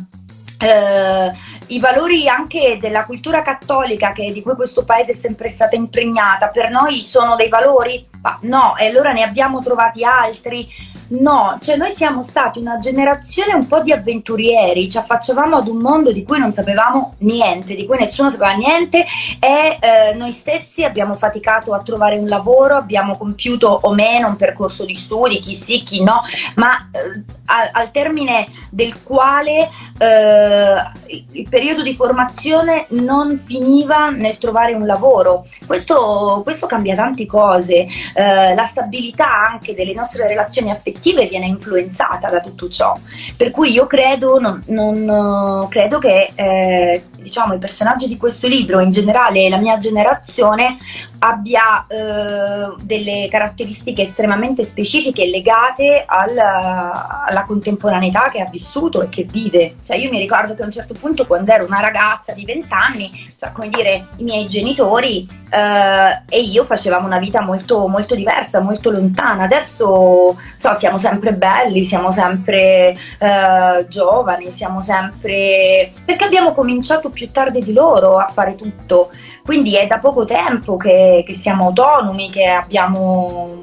Eh, 0.62 1.33
i 1.70 1.80
valori 1.80 2.28
anche 2.28 2.78
della 2.80 3.04
cultura 3.04 3.42
cattolica 3.42 4.12
che, 4.12 4.33
di 4.33 4.42
cui 4.42 4.54
questo 4.54 4.85
paese 4.85 5.12
è 5.12 5.14
sempre 5.14 5.48
stata 5.48 5.76
impregnata, 5.76 6.48
per 6.48 6.70
noi 6.70 7.00
sono 7.00 7.37
dei 7.37 7.48
valori? 7.48 8.06
Ma 8.22 8.38
no, 8.42 8.76
e 8.76 8.87
allora 8.87 9.12
ne 9.12 9.22
abbiamo 9.22 9.61
trovati 9.61 10.04
altri 10.04 10.68
No, 11.11 11.59
cioè 11.61 11.76
noi 11.76 11.90
siamo 11.90 12.22
stati 12.22 12.61
una 12.61 12.78
generazione 12.78 13.52
un 13.52 13.66
po' 13.66 13.80
di 13.80 13.90
avventurieri, 13.90 14.88
ci 14.88 14.96
affacciavamo 14.96 15.56
ad 15.56 15.66
un 15.66 15.78
mondo 15.78 16.12
di 16.12 16.22
cui 16.22 16.38
non 16.38 16.52
sapevamo 16.52 17.14
niente, 17.18 17.74
di 17.74 17.85
cui 17.85 17.98
nessuno 17.98 18.30
sapeva 18.30 18.52
niente 18.52 19.04
e 19.40 19.78
eh, 19.80 20.14
noi 20.14 20.30
stessi 20.30 20.85
abbiamo 20.85 21.16
faticato 21.16 21.74
a 21.74 21.83
trovare 21.83 22.16
un 22.16 22.28
lavoro, 22.28 22.76
abbiamo 22.76 23.16
compiuto 23.16 23.80
o 23.83 23.92
meno 23.92 24.28
un 24.28 24.37
percorso 24.37 24.85
di 24.85 24.94
studi, 24.94 25.40
chi 25.40 25.52
sì, 25.52 25.83
chi 25.83 26.04
no, 26.04 26.22
ma 26.54 26.76
eh, 26.92 27.24
al, 27.46 27.70
al, 27.72 27.90
termine 27.90 28.46
del 28.70 29.02
quale 29.02 29.68
eh, 30.00 31.22
il 31.32 31.46
periodo 31.48 31.82
di 31.82 31.94
formazione 31.94 32.86
non 32.90 33.36
finiva 33.36 34.08
nel 34.08 34.38
trovare 34.38 34.72
un 34.72 34.86
lavoro. 34.86 35.44
Questo, 35.66 36.40
questo 36.42 36.66
cambia 36.66 36.94
tante 36.94 37.26
cose, 37.26 37.86
eh, 38.14 38.54
la 38.54 38.64
stabilità 38.64 39.48
anche 39.50 39.74
delle 39.74 39.92
nostre 39.92 40.26
relazioni 40.26 40.70
affettive 40.70 41.26
viene 41.26 41.46
influenzata 41.46 42.30
da 42.30 42.40
tutto 42.40 42.68
ciò. 42.68 42.94
Per 43.36 43.50
cui 43.50 43.72
io 43.72 43.86
credo, 43.86 44.38
non, 44.40 44.62
non, 44.68 45.66
credo 45.68 45.98
che 45.98 46.30
eh, 46.34 47.02
diciamo, 47.18 47.54
i 47.54 47.58
personaggi 47.58 48.08
di 48.08 48.16
questo 48.16 48.46
libro, 48.46 48.80
in 48.80 48.90
generale 48.90 49.48
la 49.50 49.58
mia 49.58 49.76
generazione, 49.78 50.78
abbia 51.20 51.86
eh, 51.86 52.74
delle 52.82 53.28
caratteristiche 53.30 54.02
estremamente 54.02 54.64
specifiche 54.64 55.26
legate 55.26 56.04
alla, 56.06 57.24
alla, 57.26 57.44
contemporaneità 57.44 58.28
che 58.30 58.40
ha 58.40 58.48
vissuto 58.48 59.02
e 59.02 59.08
che 59.08 59.24
vive. 59.24 59.76
Cioè 59.90 59.98
io 59.98 60.09
mi 60.09 60.20
ricordo 60.20 60.55
che 60.55 60.62
a 60.62 60.66
un 60.66 60.70
certo 60.70 60.94
punto 60.94 61.26
quando 61.26 61.50
ero 61.50 61.66
una 61.66 61.81
ragazza 61.81 62.33
di 62.33 62.44
20 62.44 62.68
anni, 62.70 63.11
cioè 63.37 63.50
come 63.50 63.68
dire, 63.70 64.07
i 64.18 64.22
miei 64.22 64.46
genitori 64.46 65.26
eh, 65.50 66.22
e 66.29 66.40
io 66.42 66.62
facevamo 66.62 67.07
una 67.07 67.18
vita 67.18 67.42
molto, 67.42 67.88
molto 67.88 68.14
diversa, 68.14 68.61
molto 68.61 68.92
lontana. 68.92 69.42
Adesso 69.42 70.38
cioè, 70.61 70.76
siamo 70.76 70.96
sempre 70.96 71.33
belli, 71.33 71.85
siamo 71.85 72.12
sempre 72.12 72.94
eh, 73.18 73.87
giovani, 73.88 74.53
siamo 74.53 74.81
sempre... 74.81 75.90
perché 76.05 76.24
abbiamo 76.24 76.53
cominciato 76.53 77.11
più 77.11 77.29
tardi 77.29 77.61
di 77.61 77.72
loro 77.72 78.18
a 78.18 78.29
fare 78.29 78.55
tutto. 78.55 79.11
Quindi 79.44 79.74
è 79.74 79.88
da 79.88 79.98
poco 79.98 80.24
tempo 80.24 80.76
che, 80.76 81.24
che 81.26 81.35
siamo 81.35 81.64
autonomi, 81.64 82.31
che 82.31 82.46
abbiamo 82.46 83.59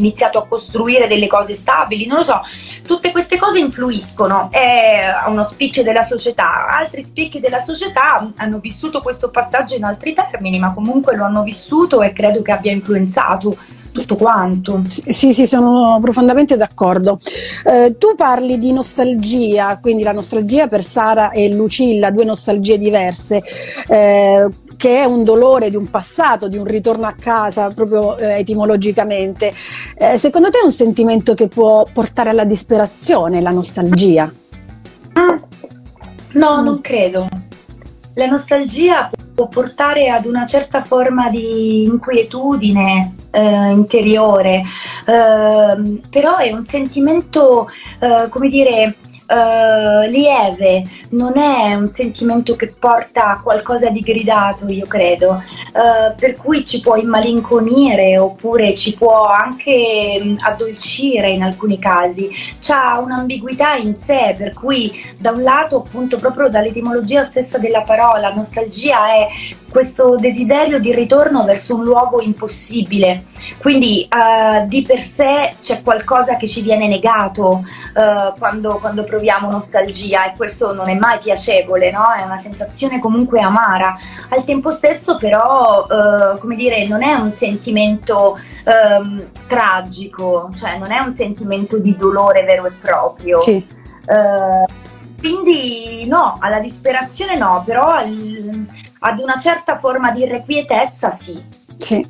iniziato 0.00 0.38
a 0.38 0.46
costruire 0.46 1.06
delle 1.06 1.26
cose 1.28 1.54
stabili, 1.54 2.06
non 2.06 2.18
lo 2.18 2.24
so, 2.24 2.40
tutte 2.84 3.12
queste 3.12 3.38
cose 3.38 3.58
influiscono, 3.58 4.48
è 4.50 5.12
uno 5.26 5.44
spicchio 5.44 5.82
della 5.82 6.02
società, 6.02 6.66
altri 6.66 7.04
spicchi 7.04 7.38
della 7.38 7.60
società 7.60 8.32
hanno 8.36 8.58
vissuto 8.58 9.00
questo 9.00 9.30
passaggio 9.30 9.76
in 9.76 9.84
altri 9.84 10.14
termini, 10.14 10.58
ma 10.58 10.74
comunque 10.74 11.14
lo 11.14 11.24
hanno 11.24 11.42
vissuto 11.42 12.02
e 12.02 12.12
credo 12.12 12.42
che 12.42 12.52
abbia 12.52 12.72
influenzato 12.72 13.56
tutto 13.92 14.16
quanto. 14.16 14.82
Sì, 14.86 15.32
sì, 15.32 15.46
sono 15.46 15.98
profondamente 16.00 16.56
d'accordo. 16.56 17.18
Eh, 17.64 17.96
tu 17.98 18.14
parli 18.16 18.58
di 18.58 18.72
nostalgia, 18.72 19.78
quindi 19.80 20.02
la 20.02 20.12
nostalgia 20.12 20.68
per 20.68 20.84
Sara 20.84 21.30
e 21.30 21.52
Lucilla, 21.52 22.10
due 22.10 22.24
nostalgie 22.24 22.78
diverse. 22.78 23.42
Eh, 23.88 24.48
che 24.80 25.00
è 25.00 25.04
un 25.04 25.24
dolore 25.24 25.68
di 25.68 25.76
un 25.76 25.90
passato, 25.90 26.48
di 26.48 26.56
un 26.56 26.64
ritorno 26.64 27.06
a 27.06 27.12
casa 27.12 27.68
proprio 27.68 28.16
eh, 28.16 28.38
etimologicamente. 28.38 29.52
Eh, 29.94 30.16
secondo 30.16 30.48
te 30.48 30.60
è 30.60 30.64
un 30.64 30.72
sentimento 30.72 31.34
che 31.34 31.48
può 31.48 31.86
portare 31.92 32.30
alla 32.30 32.44
disperazione, 32.44 33.42
la 33.42 33.50
nostalgia? 33.50 34.32
Ah, 35.12 35.38
no, 36.32 36.62
non 36.62 36.80
credo. 36.80 37.28
La 38.14 38.24
nostalgia 38.24 39.10
può 39.34 39.48
portare 39.48 40.08
ad 40.08 40.24
una 40.24 40.46
certa 40.46 40.82
forma 40.82 41.28
di 41.28 41.82
inquietudine 41.84 43.16
eh, 43.32 43.70
interiore, 43.70 44.62
ehm, 45.04 46.00
però 46.08 46.38
è 46.38 46.50
un 46.52 46.64
sentimento, 46.64 47.68
eh, 48.00 48.30
come 48.30 48.48
dire, 48.48 48.94
uh, 49.30 50.08
lieve, 50.08 50.82
non 51.10 51.38
è 51.38 51.74
un 51.74 51.88
sentimento 51.92 52.56
che 52.56 52.74
porta 52.78 53.30
a 53.30 53.40
qualcosa 53.40 53.88
di 53.90 54.00
gridato, 54.00 54.68
io 54.68 54.86
credo, 54.86 55.30
uh, 55.72 56.14
per 56.16 56.36
cui 56.36 56.66
ci 56.66 56.80
può 56.80 56.96
immalinconire 56.96 58.18
oppure 58.18 58.74
ci 58.74 58.94
può 58.94 59.26
anche 59.26 60.18
um, 60.20 60.36
addolcire 60.40 61.30
in 61.30 61.42
alcuni 61.42 61.78
casi. 61.78 62.30
C'ha 62.60 62.98
un'ambiguità 62.98 63.74
in 63.74 63.96
sé, 63.96 64.34
per 64.36 64.52
cui 64.52 64.92
da 65.18 65.30
un 65.30 65.42
lato, 65.42 65.76
appunto, 65.76 66.16
proprio 66.16 66.48
dall'etimologia 66.48 67.22
stessa 67.22 67.58
della 67.58 67.82
parola, 67.82 68.32
nostalgia 68.32 69.06
è 69.14 69.28
questo 69.70 70.16
desiderio 70.16 70.78
di 70.78 70.94
ritorno 70.94 71.44
verso 71.44 71.76
un 71.76 71.84
luogo 71.84 72.20
impossibile. 72.20 73.24
Quindi 73.58 74.06
uh, 74.10 74.66
di 74.66 74.82
per 74.82 75.00
sé 75.00 75.54
c'è 75.60 75.82
qualcosa 75.82 76.36
che 76.36 76.46
ci 76.46 76.60
viene 76.60 76.88
negato 76.88 77.62
uh, 77.94 78.38
quando, 78.38 78.78
quando, 78.78 79.04
proviamo 79.04 79.50
nostalgia 79.50 80.26
e 80.26 80.36
questo 80.36 80.74
non 80.74 80.88
è 80.88 80.94
mai 80.94 81.18
piacevole, 81.18 81.90
no? 81.90 82.12
è 82.12 82.22
una 82.22 82.36
sensazione 82.36 82.98
comunque 82.98 83.40
amara. 83.40 83.96
Al 84.28 84.44
tempo 84.44 84.70
stesso 84.70 85.16
però, 85.16 85.86
uh, 85.88 86.38
come 86.38 86.56
dire, 86.56 86.86
non 86.86 87.02
è 87.02 87.14
un 87.14 87.32
sentimento 87.34 88.38
um, 88.64 89.24
tragico, 89.46 90.50
cioè 90.56 90.76
non 90.78 90.90
è 90.90 90.98
un 90.98 91.14
sentimento 91.14 91.78
di 91.78 91.96
dolore 91.96 92.42
vero 92.42 92.66
e 92.66 92.72
proprio. 92.80 93.40
Sì. 93.40 93.64
quindi 95.20 96.06
no, 96.06 96.38
alla 96.40 96.58
disperazione 96.58 97.36
no, 97.36 97.62
però 97.64 97.86
al, 97.86 98.66
ad 99.00 99.20
una 99.20 99.38
certa 99.38 99.78
forma 99.78 100.10
di 100.10 100.22
irrequietezza 100.22 101.10
sì. 101.10 101.42
Sì. 101.76 102.06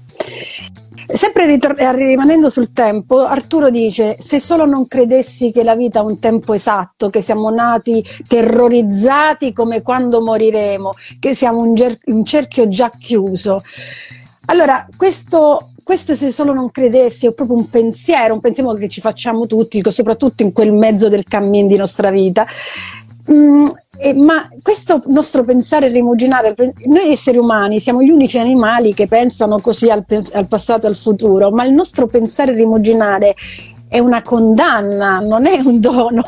Sempre 1.12 1.46
ritor- 1.46 1.78
eh, 1.80 1.92
rimanendo 1.92 2.50
sul 2.50 2.72
tempo, 2.72 3.24
Arturo 3.24 3.70
dice: 3.70 4.16
Se 4.20 4.38
solo 4.38 4.64
non 4.64 4.86
credessi 4.86 5.50
che 5.50 5.64
la 5.64 5.74
vita 5.74 6.00
ha 6.00 6.04
un 6.04 6.20
tempo 6.20 6.54
esatto, 6.54 7.10
che 7.10 7.20
siamo 7.20 7.50
nati 7.50 8.04
terrorizzati 8.28 9.52
come 9.52 9.82
quando 9.82 10.20
moriremo, 10.20 10.90
che 11.18 11.34
siamo 11.34 11.62
un, 11.62 11.74
ger- 11.74 11.98
un 12.06 12.24
cerchio 12.24 12.68
già 12.68 12.90
chiuso. 12.90 13.58
Allora, 14.46 14.86
questo, 14.96 15.70
questo, 15.82 16.14
se 16.14 16.30
solo 16.30 16.52
non 16.52 16.70
credessi 16.70 17.26
è 17.26 17.32
proprio 17.32 17.56
un 17.56 17.68
pensiero, 17.68 18.34
un 18.34 18.40
pensiero 18.40 18.72
che 18.74 18.88
ci 18.88 19.00
facciamo 19.00 19.46
tutti, 19.46 19.82
soprattutto 19.90 20.42
in 20.42 20.52
quel 20.52 20.72
mezzo 20.72 21.08
del 21.08 21.24
cammin 21.24 21.66
di 21.66 21.76
nostra 21.76 22.10
vita. 22.10 22.46
Mm, 23.30 23.64
eh, 24.00 24.14
ma 24.14 24.48
questo 24.62 25.02
nostro 25.06 25.44
pensare 25.44 25.88
rimuginare, 25.88 26.54
noi 26.84 27.12
esseri 27.12 27.36
umani 27.36 27.78
siamo 27.78 28.02
gli 28.02 28.10
unici 28.10 28.38
animali 28.38 28.94
che 28.94 29.06
pensano 29.06 29.58
così 29.60 29.90
al, 29.90 30.04
al 30.32 30.48
passato 30.48 30.86
e 30.86 30.88
al 30.88 30.96
futuro, 30.96 31.50
ma 31.50 31.64
il 31.64 31.72
nostro 31.72 32.06
pensare 32.06 32.54
rimuginare 32.54 33.34
è 33.88 33.98
una 33.98 34.22
condanna, 34.22 35.18
non 35.18 35.46
è 35.46 35.58
un 35.58 35.80
dono. 35.80 36.24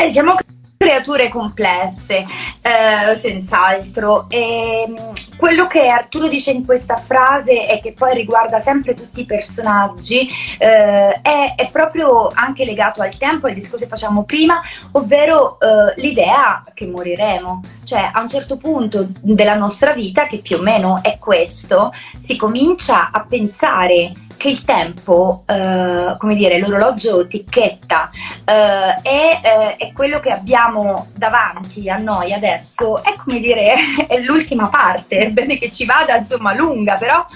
Eh, 0.00 0.10
siamo 0.12 0.34
creature 0.82 1.28
complesse, 1.28 2.26
eh, 2.60 3.14
senz'altro. 3.14 4.26
E 4.28 4.86
mm, 4.88 4.96
quello 5.36 5.66
che 5.66 5.88
Arturo 5.88 6.26
dice 6.28 6.50
in 6.50 6.64
questa 6.64 6.96
frase 6.96 7.68
e 7.68 7.80
che 7.80 7.92
poi 7.92 8.14
riguarda 8.14 8.58
sempre 8.58 8.94
tutti 8.94 9.20
i 9.20 9.24
personaggi 9.24 10.28
eh, 10.58 11.20
è, 11.20 11.54
è, 11.56 11.70
proprio 11.70 12.28
anche 12.34 12.64
legato 12.64 13.00
al 13.00 13.16
tempo, 13.16 13.46
al 13.46 13.54
discorso 13.54 13.84
che 13.84 13.88
facciamo 13.88 14.24
prima, 14.24 14.60
ovvero 14.92 15.58
eh, 15.60 16.00
l'idea 16.00 16.62
che 16.74 16.86
moriremo. 16.86 17.60
Cioè 17.84 18.10
a 18.12 18.20
un 18.20 18.28
certo 18.28 18.56
punto 18.56 19.06
della 19.20 19.54
nostra 19.54 19.92
vita, 19.92 20.26
che 20.26 20.38
più 20.38 20.56
o 20.56 20.62
meno 20.62 21.00
è 21.02 21.16
questo, 21.18 21.92
si 22.18 22.36
comincia 22.36 23.10
a 23.12 23.24
pensare 23.28 24.12
che 24.42 24.48
il 24.48 24.64
tempo, 24.64 25.44
eh, 25.46 26.14
come 26.18 26.34
dire, 26.34 26.58
l'orologio 26.58 27.28
ticchetta 27.28 28.10
eh, 28.44 29.08
e 29.08 29.40
eh, 29.40 29.76
è 29.76 29.92
quello 29.92 30.18
che 30.18 30.30
abbiamo 30.30 30.71
davanti 31.14 31.88
a 31.88 31.96
noi 31.96 32.32
adesso, 32.32 33.02
è 33.02 33.14
come 33.16 33.40
dire, 33.40 33.74
è 34.06 34.18
l'ultima 34.20 34.68
parte, 34.68 35.30
bene 35.30 35.58
che 35.58 35.70
ci 35.70 35.84
vada 35.84 36.16
insomma 36.16 36.54
lunga, 36.54 36.94
però, 36.94 37.26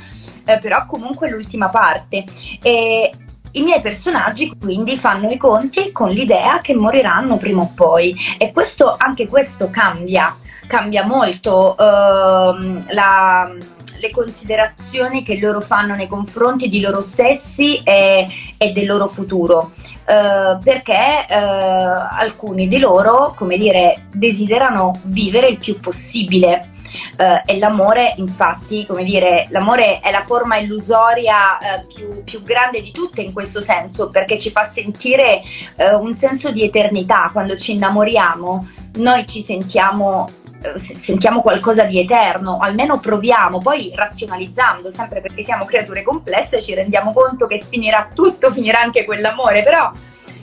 eh, 0.44 0.58
però 0.58 0.86
comunque 0.86 1.30
l'ultima 1.30 1.68
parte. 1.68 2.24
E, 2.62 3.12
i 3.52 3.62
miei 3.62 3.80
personaggi 3.80 4.54
quindi 4.60 4.98
fanno 4.98 5.30
i 5.30 5.38
conti 5.38 5.90
con 5.90 6.10
l'idea 6.10 6.58
che 6.58 6.74
moriranno 6.74 7.38
prima 7.38 7.62
o 7.62 7.72
poi 7.74 8.14
e 8.36 8.52
questo, 8.52 8.94
anche 8.96 9.26
questo 9.26 9.70
cambia, 9.70 10.36
cambia 10.66 11.06
molto 11.06 11.74
uh, 11.78 12.84
la, 12.88 13.50
le 13.98 14.10
considerazioni 14.10 15.22
che 15.22 15.38
loro 15.38 15.60
fanno 15.60 15.94
nei 15.94 16.06
confronti 16.06 16.68
di 16.68 16.80
loro 16.80 17.00
stessi 17.00 17.78
e, 17.82 18.26
e 18.56 18.72
del 18.72 18.86
loro 18.86 19.06
futuro. 19.06 19.72
Uh, 20.06 20.62
perché 20.62 21.26
uh, 21.28 21.34
alcuni 21.34 22.68
di 22.68 22.78
loro, 22.78 23.34
come 23.36 23.56
dire, 23.56 24.04
desiderano 24.12 24.92
vivere 25.06 25.48
il 25.48 25.58
più 25.58 25.80
possibile. 25.80 26.74
Uh, 27.18 27.42
e 27.44 27.58
l'amore, 27.58 28.14
infatti, 28.18 28.86
come 28.86 29.02
dire, 29.02 29.48
l'amore 29.50 29.98
è 29.98 30.12
la 30.12 30.22
forma 30.24 30.58
illusoria 30.58 31.58
più, 31.92 32.22
più, 32.22 32.42
grande 32.44 32.80
di 32.80 32.92
tutte 32.92 33.20
in 33.20 33.32
questo 33.32 33.60
senso, 33.60 34.08
perché 34.08 34.38
ci 34.38 34.50
fa 34.50 34.62
sentire 34.62 35.42
un 35.98 36.16
senso 36.16 36.52
di 36.52 36.62
eternità. 36.62 37.28
Quando 37.32 37.56
ci 37.56 37.72
innamoriamo, 37.72 38.68
noi 38.98 39.26
ci 39.26 39.42
sentiamo 39.42 40.26
sentiamo 40.76 41.40
qualcosa 41.40 41.84
di 41.84 41.98
eterno, 41.98 42.58
almeno 42.58 42.98
proviamo, 42.98 43.58
poi 43.58 43.92
razionalizzando, 43.94 44.90
sempre 44.90 45.20
perché 45.20 45.42
siamo 45.42 45.64
creature 45.64 46.02
complesse, 46.02 46.62
ci 46.62 46.74
rendiamo 46.74 47.12
conto 47.12 47.46
che 47.46 47.62
finirà 47.68 48.10
tutto, 48.12 48.52
finirà 48.52 48.80
anche 48.80 49.04
quell'amore, 49.04 49.62
però 49.62 49.90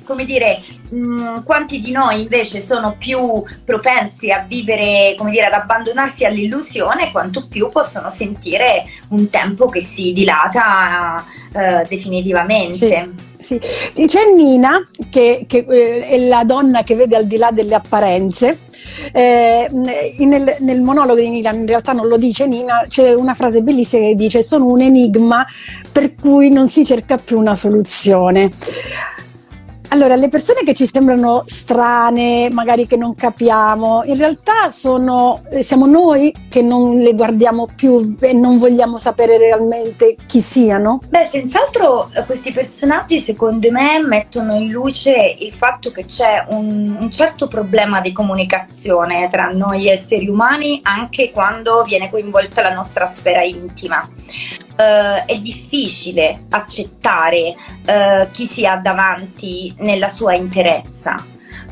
come 0.04 0.26
dire, 0.26 0.62
mh, 0.90 0.98
mm, 0.98 1.38
quanti 1.44 1.80
di 1.80 1.92
noi 1.92 2.22
invece 2.22 2.62
sono 2.62 2.96
più 2.98 3.44
propensi 3.64 4.32
a 4.32 4.46
vivere, 4.48 5.16
come 5.18 5.32
dire, 5.32 5.46
ad 5.46 5.54
abbandonarsi 5.54 6.26
all'illusione, 6.26 7.12
quanto 7.12 7.48
più 7.48 7.70
possono 7.70 8.10
sentire 8.10 8.86
un 9.10 9.30
tempo 9.30 9.68
che 9.68 9.82
si 9.82 10.14
dilata 10.14 11.24
uh, 11.54 11.88
definitivamente. 11.88 12.74
Sì. 12.74 13.32
Sì. 13.44 13.60
C'è 13.60 14.32
Nina, 14.34 14.82
che, 15.10 15.44
che, 15.48 15.66
eh, 15.68 16.08
è 16.08 16.18
la 16.18 16.46
donna 16.46 16.82
che 16.82 16.96
vede 16.96 17.18
al 17.18 17.26
di 17.26 17.36
là 17.36 17.52
delle 17.52 17.76
apparenze. 17.76 18.58
Eh, 19.12 19.68
nel, 19.70 20.56
nel, 20.60 20.82
monologo 20.82 21.20
di 21.20 21.30
Nina, 21.30 21.52
in 21.52 21.68
realtà 21.68 21.92
non 21.92 22.08
lo 22.08 22.16
dice 22.16 22.48
Nina, 22.48 22.86
c'è 22.88 23.14
una 23.14 23.34
frase 23.34 23.62
bellissima 23.62 24.08
che 24.08 24.16
dice: 24.16 24.44
Sono 24.44 24.68
un 24.68 24.82
enigma 24.82 25.46
per 25.92 26.16
cui 26.16 26.50
non 26.50 26.70
si 26.70 26.86
cerca 26.86 27.18
più 27.18 27.38
una 27.38 27.56
soluzione. 27.56 28.50
Allora, 29.94 30.16
le 30.16 30.28
persone 30.28 30.64
che 30.64 30.74
ci 30.74 30.90
sembrano 30.92 31.44
strane, 31.46 32.50
magari 32.52 32.88
che 32.88 32.98
non 32.98 33.14
capiamo, 33.14 34.02
in 34.06 34.18
realtà 34.18 34.72
sono, 34.72 35.44
siamo 35.62 35.86
noi 35.86 36.34
che 36.50 36.64
non 36.64 36.96
le 36.98 37.14
guardiamo 37.14 37.68
più 37.76 38.18
e 38.20 38.34
non 38.34 38.58
vogliamo 38.58 38.98
sapere 38.98 39.38
realmente 39.38 40.16
chi 40.26 40.42
siano? 40.42 41.00
Beh, 41.08 41.26
senz'altro 41.26 42.10
eh, 42.12 42.24
questi 42.26 42.52
personaggi 42.52 43.20
secondo 43.20 43.70
me 43.70 44.04
mettono 44.04 44.56
in 44.56 44.72
luce 44.72 45.36
il 45.38 45.54
fatto 45.54 45.92
che 45.92 46.06
c'è 46.08 46.44
un, 46.50 46.98
un 47.00 47.12
certo 47.12 47.48
problema 47.48 48.02
di 48.02 48.12
comunicazione 48.12 49.30
tra 49.30 49.50
noi 49.50 49.90
esseri 49.90 50.28
umani 50.28 50.80
anche 50.82 51.30
quando 51.30 51.84
viene 51.84 52.10
coinvolta 52.10 52.64
la 52.64 52.74
nostra 52.74 53.06
sfera 53.06 53.44
intima 53.44 54.10
uh, 54.76 55.26
è 55.26 55.38
difficile 55.40 56.46
accettare 56.50 57.56
uh, 57.86 58.32
chi 58.32 58.48
si 58.48 58.66
ha 58.66 58.78
davanti 58.78 59.74
nella 59.80 60.10
sua 60.10 60.34
interezza. 60.34 61.16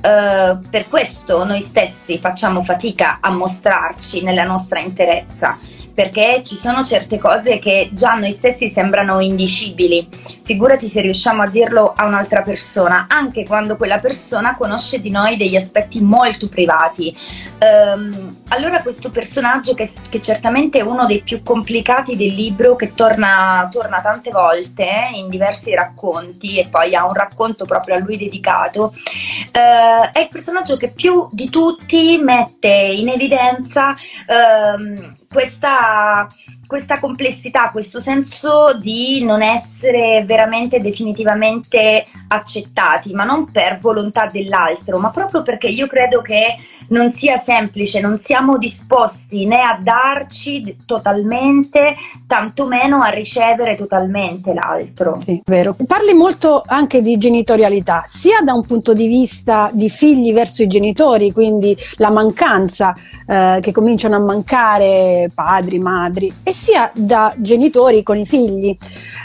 Uh, 0.01 0.57
per 0.69 0.87
questo 0.89 1.45
noi 1.45 1.61
stessi 1.61 2.17
facciamo 2.17 2.63
fatica 2.63 3.19
a 3.21 3.29
mostrarci 3.29 4.23
nella 4.23 4.43
nostra 4.43 4.79
interezza 4.79 5.59
perché 5.93 6.41
ci 6.43 6.55
sono 6.55 6.83
certe 6.83 7.17
cose 7.17 7.59
che 7.59 7.89
già 7.93 8.13
a 8.13 8.17
noi 8.17 8.31
stessi 8.31 8.69
sembrano 8.69 9.19
indicibili. 9.19 10.07
Figurati 10.43 10.87
se 10.87 11.01
riusciamo 11.01 11.43
a 11.43 11.47
dirlo 11.47 11.93
a 11.95 12.05
un'altra 12.05 12.41
persona, 12.41 13.07
anche 13.09 13.43
quando 13.43 13.77
quella 13.77 13.99
persona 13.99 14.55
conosce 14.55 14.99
di 14.99 15.09
noi 15.09 15.37
degli 15.37 15.55
aspetti 15.55 16.01
molto 16.01 16.47
privati. 16.47 17.15
Um, 17.59 18.37
allora 18.49 18.81
questo 18.81 19.11
personaggio, 19.11 19.73
che, 19.73 19.89
che, 20.09 20.21
certamente 20.21 20.79
è 20.79 20.81
uno 20.81 21.05
dei 21.05 21.21
più 21.21 21.43
complicati 21.43 22.17
del 22.17 22.33
libro, 22.33 22.75
che 22.75 22.93
torna, 22.93 23.69
torna 23.71 24.01
tante 24.01 24.31
volte 24.31 24.87
in 25.13 25.29
diversi 25.29 25.73
racconti 25.73 26.57
e 26.57 26.67
poi 26.67 26.95
ha 26.95 27.05
un 27.05 27.13
racconto 27.13 27.65
proprio 27.65 27.95
a 27.95 27.99
lui 27.99 28.17
dedicato, 28.17 28.93
uh, 28.95 29.90
è 30.11 30.19
il 30.19 30.29
personaggio 30.29 30.77
che 30.77 30.91
più 30.91 31.27
di 31.31 31.49
tutti 31.49 32.17
mette 32.17 32.69
in 32.69 33.09
evidenza 33.09 33.91
uh, 33.91 35.13
questa, 35.31 36.27
questa 36.71 37.01
complessità, 37.01 37.69
questo 37.69 37.99
senso 37.99 38.77
di 38.79 39.21
non 39.25 39.41
essere 39.41 40.23
veramente 40.25 40.79
definitivamente 40.79 42.07
accettati, 42.29 43.11
ma 43.11 43.25
non 43.25 43.51
per 43.51 43.77
volontà 43.81 44.27
dell'altro, 44.31 44.97
ma 44.97 45.09
proprio 45.09 45.41
perché 45.41 45.67
io 45.67 45.85
credo 45.87 46.21
che 46.21 46.55
non 46.91 47.13
sia 47.13 47.37
semplice, 47.37 47.99
non 47.99 48.19
siamo 48.19 48.57
disposti 48.57 49.45
né 49.45 49.59
a 49.59 49.79
darci 49.81 50.77
totalmente, 50.85 51.95
tantomeno 52.27 53.01
a 53.01 53.09
ricevere 53.09 53.75
totalmente 53.75 54.53
l'altro. 54.53 55.19
Sì, 55.21 55.41
vero. 55.45 55.75
Parli 55.85 56.13
molto 56.13 56.63
anche 56.65 57.01
di 57.01 57.17
genitorialità, 57.17 58.03
sia 58.05 58.41
da 58.43 58.53
un 58.53 58.65
punto 58.65 58.93
di 58.93 59.07
vista 59.07 59.69
di 59.73 59.89
figli 59.89 60.33
verso 60.33 60.63
i 60.63 60.67
genitori, 60.67 61.31
quindi 61.31 61.75
la 61.95 62.11
mancanza 62.11 62.93
eh, 63.27 63.59
che 63.61 63.71
cominciano 63.71 64.15
a 64.15 64.19
mancare 64.19 65.29
padri, 65.33 65.79
madri, 65.79 66.31
e 66.43 66.53
sia 66.61 66.91
da 66.93 67.33
genitori 67.37 68.03
con 68.03 68.17
i 68.17 68.25
figli. 68.25 68.77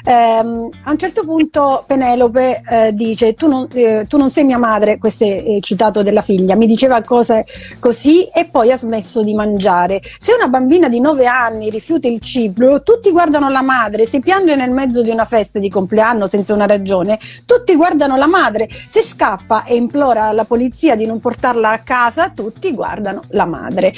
Eh, 0.05 0.12
a 0.12 0.42
un 0.42 0.96
certo 0.96 1.22
punto 1.22 1.85
Penelope 1.87 2.62
eh, 2.66 2.94
dice 2.94 3.35
tu 3.35 3.46
non, 3.46 3.66
eh, 3.75 4.07
tu 4.09 4.16
non, 4.16 4.31
sei 4.31 4.44
mia 4.44 4.57
madre, 4.57 4.96
questo 4.96 5.25
è 5.25 5.59
citato 5.61 6.03
della 6.03 6.22
figlia, 6.22 6.55
mi 6.55 6.66
diceva 6.66 7.03
cose 7.03 7.44
così 7.79 8.25
e 8.29 8.46
poi 8.46 8.72
ha 8.72 8.79
smesso 8.79 9.22
di 9.22 9.35
mangiare. 9.35 10.01
Se 10.16 10.33
una 10.33 10.49
bambina 10.49 10.88
di 10.88 10.99
9 10.99 11.27
anni 11.27 11.68
rifiuta 11.68 12.09
il 12.09 12.20
cibo, 12.20 12.83
tutti 12.83 13.11
guardano 13.11 13.51
la 13.51 13.62
madre, 13.62 14.07
se 14.07 14.20
piange 14.20 14.55
nel 14.55 14.70
mezzo 14.70 15.03
di 15.03 15.11
una 15.11 15.27
festa 15.27 15.59
di 15.59 15.68
compleanno 15.68 16.29
senza 16.29 16.55
una 16.55 16.66
ragione, 16.66 17.18
tutti 17.44 17.77
guardano 17.77 18.16
la 18.16 18.27
madre, 18.27 18.66
se 18.88 19.03
scappa 19.03 19.64
e 19.64 19.75
implora 19.75 20.25
alla 20.29 20.44
polizia 20.44 20.96
di 20.96 21.05
non 21.05 21.20
portarla 21.20 21.68
a 21.68 21.79
casa, 21.81 22.31
tutti 22.31 22.72
guardano 22.72 23.25
la 23.31 23.44
madre. 23.44 23.92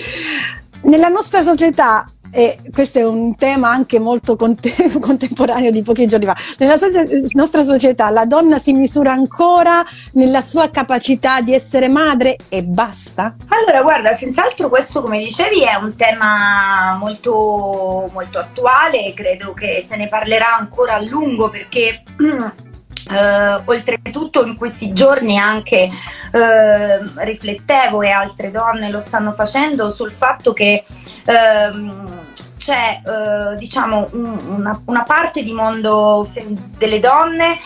Nella 0.83 1.09
nostra 1.09 1.42
società 1.42 2.07
e 2.30 2.58
questo 2.72 2.98
è 2.98 3.04
un 3.04 3.36
tema 3.36 3.70
anche 3.70 3.98
molto 3.98 4.36
contem- 4.36 4.98
contemporaneo 5.00 5.70
di 5.70 5.82
pochi 5.82 6.06
giorni 6.06 6.26
fa. 6.26 6.36
Nella 6.58 6.78
so- 6.78 6.86
nostra 7.32 7.64
società 7.64 8.10
la 8.10 8.24
donna 8.24 8.58
si 8.58 8.72
misura 8.72 9.12
ancora 9.12 9.84
nella 10.12 10.40
sua 10.40 10.70
capacità 10.70 11.40
di 11.40 11.54
essere 11.54 11.88
madre 11.88 12.36
e 12.48 12.62
basta? 12.62 13.36
Allora, 13.48 13.82
guarda, 13.82 14.14
senz'altro 14.14 14.68
questo, 14.68 15.02
come 15.02 15.18
dicevi, 15.18 15.62
è 15.62 15.74
un 15.74 15.94
tema 15.96 16.96
molto, 16.98 18.08
molto 18.12 18.38
attuale, 18.38 19.12
credo 19.14 19.52
che 19.52 19.84
se 19.86 19.96
ne 19.96 20.08
parlerà 20.08 20.56
ancora 20.56 20.94
a 20.94 21.02
lungo 21.02 21.48
perché 21.50 22.02
Uh, 23.09 23.62
oltretutto 23.64 24.44
in 24.44 24.55
questi 24.55 24.92
giorni 24.92 25.38
anche 25.38 25.88
uh, 25.90 27.11
riflettevo 27.14 28.03
e 28.03 28.11
altre 28.11 28.51
donne 28.51 28.90
lo 28.90 29.01
stanno 29.01 29.33
facendo 29.33 29.94
sul 29.94 30.12
fatto 30.12 30.53
che 30.53 30.85
uh, 31.25 32.27
c'è 32.59 33.01
diciamo 33.57 34.09
un, 34.12 34.38
una, 34.59 34.83
una, 34.85 35.03
parte 35.05 35.42
di 35.42 35.53
mondo 35.53 36.29
delle 36.77 37.01
donne 37.01 37.59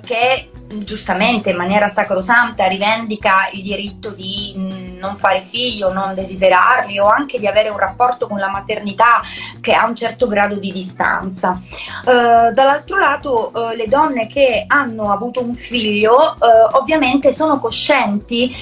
che 0.00 0.50
giustamente 0.78 1.50
in 1.50 1.56
maniera 1.56 1.88
sacrosanta 1.88 2.66
rivendica 2.66 3.50
il 3.52 3.62
diritto 3.62 4.08
di 4.08 4.54
mm, 4.56 4.91
non 5.02 5.18
fare 5.18 5.40
figli 5.40 5.82
o 5.82 5.92
non 5.92 6.14
desiderarli 6.14 6.98
o 7.00 7.06
anche 7.08 7.40
di 7.40 7.48
avere 7.48 7.68
un 7.68 7.76
rapporto 7.76 8.28
con 8.28 8.38
la 8.38 8.48
maternità 8.48 9.20
che 9.60 9.74
ha 9.74 9.84
un 9.86 9.96
certo 9.96 10.28
grado 10.28 10.54
di 10.54 10.70
distanza. 10.70 11.60
Uh, 12.04 12.52
dall'altro 12.52 12.98
lato 12.98 13.50
uh, 13.52 13.74
le 13.74 13.88
donne 13.88 14.28
che 14.28 14.64
hanno 14.66 15.10
avuto 15.10 15.42
un 15.42 15.54
figlio 15.54 16.36
uh, 16.38 16.76
ovviamente 16.76 17.32
sono 17.32 17.58
coscienti 17.58 18.54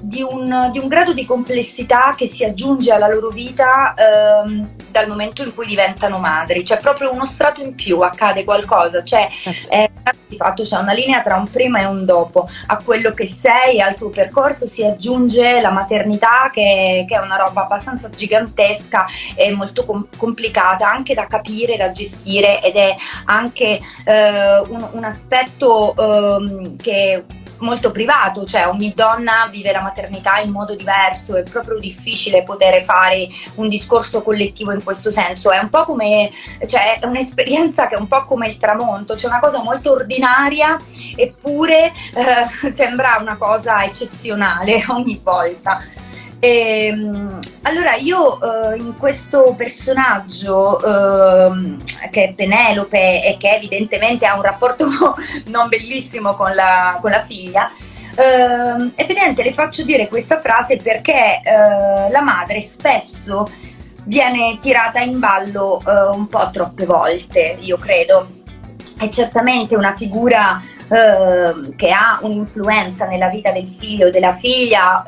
di 0.00 0.22
un, 0.22 0.70
di, 0.72 0.78
un, 0.78 0.88
grado 0.88 1.12
di 1.12 1.24
complessità 1.24 2.14
che 2.16 2.26
si 2.26 2.44
aggiunge 2.44 2.92
alla 2.92 3.08
loro 3.08 3.28
vita 3.28 3.94
ehm, 3.94 4.68
dal 4.90 5.08
momento 5.08 5.42
in 5.42 5.54
cui 5.54 5.66
diventano 5.66 6.18
madri, 6.18 6.62
c'è 6.62 6.78
proprio 6.78 7.12
uno 7.12 7.26
strato 7.26 7.60
in 7.60 7.74
più, 7.74 8.00
accade 8.00 8.44
qualcosa, 8.44 9.04
cioè 9.04 9.28
certo. 9.42 9.70
eh, 9.70 9.90
di 10.26 10.36
fatto 10.36 10.62
c'è 10.62 10.76
una 10.76 10.92
linea 10.92 11.22
tra 11.22 11.36
un 11.36 11.48
prima 11.48 11.80
e 11.80 11.84
un 11.84 12.04
dopo, 12.04 12.48
a 12.66 12.78
quello 12.82 13.10
che 13.12 13.26
sei, 13.26 13.80
al 13.80 13.96
tuo 13.96 14.10
percorso 14.10 14.66
si 14.66 14.84
aggiunge 14.84 15.60
la 15.60 15.67
maternità 15.70 16.50
che, 16.52 17.04
che 17.08 17.14
è 17.14 17.20
una 17.20 17.36
roba 17.36 17.62
abbastanza 17.62 18.08
gigantesca 18.10 19.06
e 19.34 19.50
molto 19.52 19.84
com- 19.84 20.06
complicata 20.16 20.90
anche 20.90 21.14
da 21.14 21.26
capire, 21.26 21.76
da 21.76 21.90
gestire 21.90 22.62
ed 22.62 22.76
è 22.76 22.96
anche 23.24 23.80
eh, 24.04 24.58
un, 24.58 24.88
un, 24.92 25.04
aspetto 25.04 25.94
eh, 25.96 26.76
che 26.76 27.24
molto 27.58 27.90
privato, 27.90 28.44
cioè 28.44 28.66
ogni 28.66 28.92
donna 28.94 29.46
vive 29.50 29.72
la 29.72 29.80
maternità 29.80 30.38
in 30.38 30.50
modo 30.50 30.74
diverso, 30.74 31.36
è 31.36 31.42
proprio 31.42 31.78
difficile 31.78 32.42
poter 32.42 32.82
fare 32.82 33.28
un 33.56 33.68
discorso 33.68 34.22
collettivo 34.22 34.72
in 34.72 34.82
questo 34.82 35.10
senso, 35.10 35.50
è 35.50 35.58
un 35.58 35.70
po' 35.70 35.84
come, 35.84 36.30
cioè 36.66 36.98
è 37.00 37.06
un'esperienza 37.06 37.88
che 37.88 37.94
è 37.94 37.98
un 37.98 38.08
po' 38.08 38.24
come 38.24 38.48
il 38.48 38.58
tramonto, 38.58 39.14
c'è 39.14 39.26
una 39.26 39.40
cosa 39.40 39.62
molto 39.62 39.92
ordinaria 39.92 40.76
eppure 41.16 41.92
eh, 42.14 42.72
sembra 42.72 43.18
una 43.20 43.36
cosa 43.36 43.84
eccezionale 43.84 44.84
ogni 44.88 45.20
volta. 45.22 46.06
E, 46.40 46.86
ehm, 46.86 47.38
allora 47.62 47.94
io 47.96 48.38
uh, 48.40 48.76
in 48.76 48.96
questo 48.96 49.54
personaggio 49.56 50.78
uh, 50.78 51.76
che 52.10 52.24
è 52.24 52.32
Penelope 52.32 53.24
e 53.24 53.36
che 53.38 53.56
evidentemente 53.56 54.24
ha 54.24 54.36
un 54.36 54.42
rapporto 54.42 54.86
non 55.50 55.68
bellissimo 55.68 56.34
con 56.34 56.54
la, 56.54 56.98
con 57.00 57.10
la 57.10 57.22
figlia, 57.22 57.68
uh, 57.68 58.92
evidente 58.94 59.42
le 59.42 59.52
faccio 59.52 59.82
dire 59.82 60.08
questa 60.08 60.40
frase 60.40 60.76
perché 60.76 61.40
la 62.10 62.20
madre 62.22 62.60
spesso 62.60 63.46
viene 64.04 64.58
tirata 64.60 65.00
in 65.00 65.18
ballo 65.18 65.82
un 66.14 66.28
po' 66.28 66.48
troppe 66.50 66.86
volte, 66.86 67.56
io 67.60 67.76
credo. 67.76 68.36
È 68.98 69.08
certamente 69.08 69.76
una 69.76 69.94
figura 69.94 70.62
che 70.88 71.90
ha 71.90 72.18
un'influenza 72.22 73.06
nella 73.06 73.28
vita 73.28 73.52
del 73.52 73.68
figlio 73.68 74.06
o 74.06 74.10
della 74.10 74.34
figlia 74.34 75.04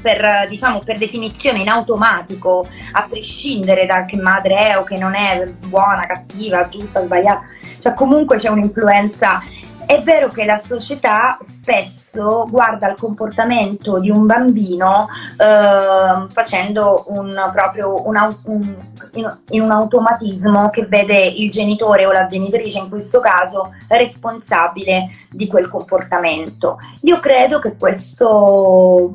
per, 0.00 0.46
diciamo, 0.48 0.80
per 0.80 0.98
definizione 0.98 1.60
in 1.60 1.68
automatico, 1.68 2.66
a 2.92 3.06
prescindere 3.08 3.86
da 3.86 4.04
che 4.04 4.16
madre 4.16 4.70
è 4.70 4.78
o 4.78 4.84
che 4.84 4.96
non 4.96 5.14
è 5.14 5.44
buona, 5.68 6.06
cattiva, 6.06 6.68
giusta, 6.68 7.02
sbagliata, 7.02 7.42
cioè 7.80 7.94
comunque 7.94 8.36
c'è 8.36 8.48
un'influenza 8.48 9.40
è 9.88 10.02
vero 10.02 10.28
che 10.28 10.44
la 10.44 10.58
società 10.58 11.38
spesso 11.40 12.46
guarda 12.50 12.90
il 12.90 12.98
comportamento 12.98 13.98
di 13.98 14.10
un 14.10 14.26
bambino 14.26 15.06
eh, 15.38 16.26
facendo 16.28 17.04
un, 17.06 17.34
proprio 17.50 18.06
un, 18.06 18.14
un, 18.44 18.74
in, 19.14 19.38
in, 19.48 19.62
un 19.62 19.70
automatismo 19.70 20.68
che 20.68 20.84
vede 20.84 21.16
il 21.24 21.50
genitore 21.50 22.04
o 22.04 22.12
la 22.12 22.26
genitrice 22.26 22.80
in 22.80 22.90
questo 22.90 23.20
caso 23.20 23.72
responsabile 23.88 25.08
di 25.30 25.46
quel 25.46 25.70
comportamento. 25.70 26.76
Io 27.04 27.18
credo 27.18 27.58
che 27.58 27.74
questo 27.78 29.10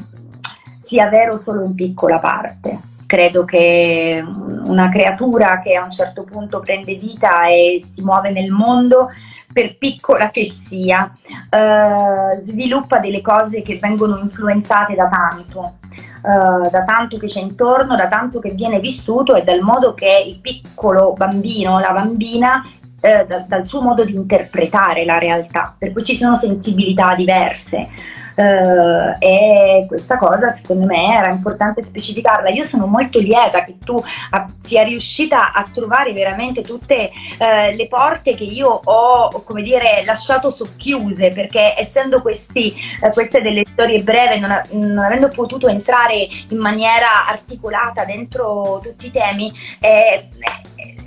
sia 0.93 1.10
vero 1.10 1.38
solo 1.38 1.63
in 1.63 1.73
piccola 1.73 2.19
parte. 2.19 2.77
Credo 3.08 3.45
che 3.45 4.23
una 4.65 4.89
creatura 4.89 5.60
che 5.60 5.73
a 5.73 5.84
un 5.84 5.91
certo 5.91 6.23
punto 6.23 6.60
prende 6.60 6.93
vita 6.93 7.47
e 7.47 7.84
si 7.84 8.03
muove 8.03 8.29
nel 8.29 8.51
mondo 8.51 9.10
per 9.51 9.77
piccola 9.77 10.29
che 10.29 10.45
sia, 10.45 11.12
eh, 11.49 12.38
sviluppa 12.38 12.99
delle 12.99 13.21
cose 13.21 13.63
che 13.63 13.79
vengono 13.82 14.19
influenzate 14.19 14.93
da 14.93 15.08
tanto. 15.08 15.77
Uh, 16.23 16.69
da 16.69 16.84
tanto 16.86 17.17
che 17.17 17.27
c'è 17.27 17.41
intorno, 17.41 17.97
da 17.97 18.08
tanto 18.08 18.39
che 18.39 18.51
viene 18.51 18.79
vissuto 18.79 19.36
e 19.36 19.43
dal 19.43 19.60
modo 19.60 19.93
che 19.93 20.23
il 20.25 20.39
piccolo 20.39 21.12
bambino, 21.12 21.79
la 21.79 21.91
bambina, 21.91 22.63
eh, 23.01 23.25
da, 23.25 23.43
dal 23.45 23.67
suo 23.67 23.82
modo 23.82 24.06
di 24.06 24.15
interpretare 24.15 25.03
la 25.03 25.17
realtà, 25.17 25.75
per 25.77 25.91
cui 25.91 26.06
ci 26.06 26.15
sono 26.15 26.38
sensibilità 26.38 27.13
diverse. 27.13 27.89
Uh, 28.36 29.15
e 29.19 29.86
questa 29.88 30.17
cosa 30.17 30.50
secondo 30.50 30.86
me 30.86 31.15
era 31.15 31.30
importante 31.30 31.84
specificarla. 31.84 32.50
Io 32.50 32.63
sono 32.63 32.88
molto 32.88 33.19
lieta 33.19 33.63
che 33.63 33.78
tu 33.78 33.96
a, 34.32 34.48
sia 34.60 34.84
riuscita 34.84 35.54
a 35.54 35.67
trovare 35.72 36.13
veramente 36.13 36.62
tutte 36.62 37.12
uh, 37.13 37.76
le 37.76 37.88
porte 37.88 38.34
che 38.34 38.43
io 38.43 38.67
ho, 38.67 39.30
come 39.46 39.62
dire, 39.62 40.04
lasciato 40.06 40.50
socchiuse 40.50 41.30
perché 41.30 41.76
essendo 41.78 42.22
questi, 42.22 42.74
uh, 43.02 43.10
queste 43.10 43.41
delle 43.41 43.63
storie 43.72 44.02
breve, 44.02 44.39
non, 44.39 44.62
non, 44.72 44.98
avendo 44.98 45.28
potuto 45.28 45.67
entrare 45.67 46.28
in 46.50 46.58
maniera 46.58 47.28
articolata 47.28 48.04
dentro 48.04 48.82
tutti 48.84 49.08
i 49.08 49.12
temi, 49.12 49.52
è, 49.80 50.28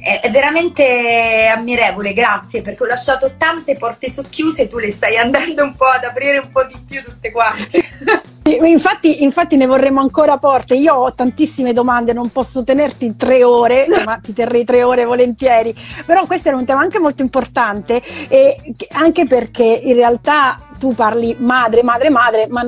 è, 0.07 0.21
è 0.21 0.31
veramente 0.31 1.53
ammirevole, 1.53 2.13
grazie 2.13 2.63
perché 2.63 2.85
ho 2.85 2.87
lasciato 2.87 3.33
tante 3.37 3.75
porte 3.77 4.09
socchiuse 4.09 4.63
e 4.63 4.69
tu 4.69 4.79
le 4.79 4.93
stai 4.93 5.17
andando 5.17 5.65
un 5.65 5.75
po' 5.75 5.87
ad 5.87 6.05
aprire 6.05 6.39
un 6.39 6.51
po' 6.53 6.65
di 6.65 6.79
più 6.89 7.03
tutte 7.03 7.33
quante. 7.33 7.85
Infatti, 8.47 9.25
infatti, 9.25 9.57
ne 9.57 9.67
vorremmo 9.67 10.01
ancora 10.01 10.37
porte. 10.37 10.77
Io 10.77 10.95
ho 10.95 11.13
tantissime 11.13 11.73
domande, 11.73 12.13
non 12.13 12.31
posso 12.31 12.63
tenerti 12.63 13.17
tre 13.17 13.43
ore, 13.43 13.87
ma 14.05 14.19
ti 14.19 14.33
terrei 14.33 14.65
tre 14.65 14.85
ore 14.85 15.05
volentieri. 15.05 15.75
Però 16.05 16.25
questo 16.27 16.49
era 16.49 16.57
un 16.57 16.65
tema 16.65 16.79
anche 16.79 17.01
molto 17.01 17.23
importante, 17.23 18.01
e 18.29 18.57
anche 18.93 19.27
perché 19.27 19.65
in 19.65 19.95
realtà 19.95 20.59
tu 20.79 20.95
parli 20.95 21.37
madre, 21.39 21.83
madre, 21.83 22.11
madre, 22.11 22.47
ma 22.49 22.63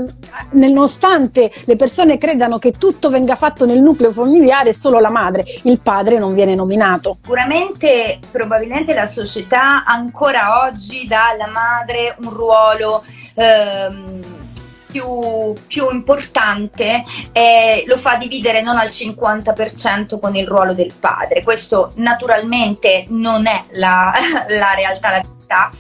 nonostante 0.52 1.50
le 1.64 1.76
persone 1.76 2.18
credano 2.18 2.58
che 2.58 2.72
tutto 2.72 3.10
venga 3.10 3.36
fatto 3.36 3.66
nel 3.66 3.80
nucleo 3.80 4.12
familiare, 4.12 4.72
solo 4.72 4.98
la 4.98 5.10
madre, 5.10 5.44
il 5.64 5.80
padre 5.80 6.18
non 6.18 6.34
viene 6.34 6.54
nominato. 6.54 7.18
Sicuramente, 7.20 8.18
probabilmente 8.30 8.94
la 8.94 9.06
società 9.06 9.84
ancora 9.84 10.64
oggi 10.64 11.06
dà 11.06 11.28
alla 11.28 11.48
madre 11.48 12.16
un 12.20 12.30
ruolo. 12.30 13.04
Ehm, 13.34 14.46
più, 14.88 15.52
più 15.66 15.90
importante 15.90 17.04
eh, 17.32 17.84
lo 17.86 17.98
fa 17.98 18.16
dividere 18.16 18.62
non 18.62 18.78
al 18.78 18.88
50% 18.88 20.18
con 20.18 20.34
il 20.34 20.46
ruolo 20.46 20.72
del 20.72 20.92
padre. 20.98 21.42
Questo 21.42 21.92
naturalmente 21.96 23.04
non 23.08 23.46
è 23.46 23.64
la, 23.72 24.12
la 24.48 24.74
realtà, 24.74 25.10
la 25.10 25.20
verità 25.20 25.72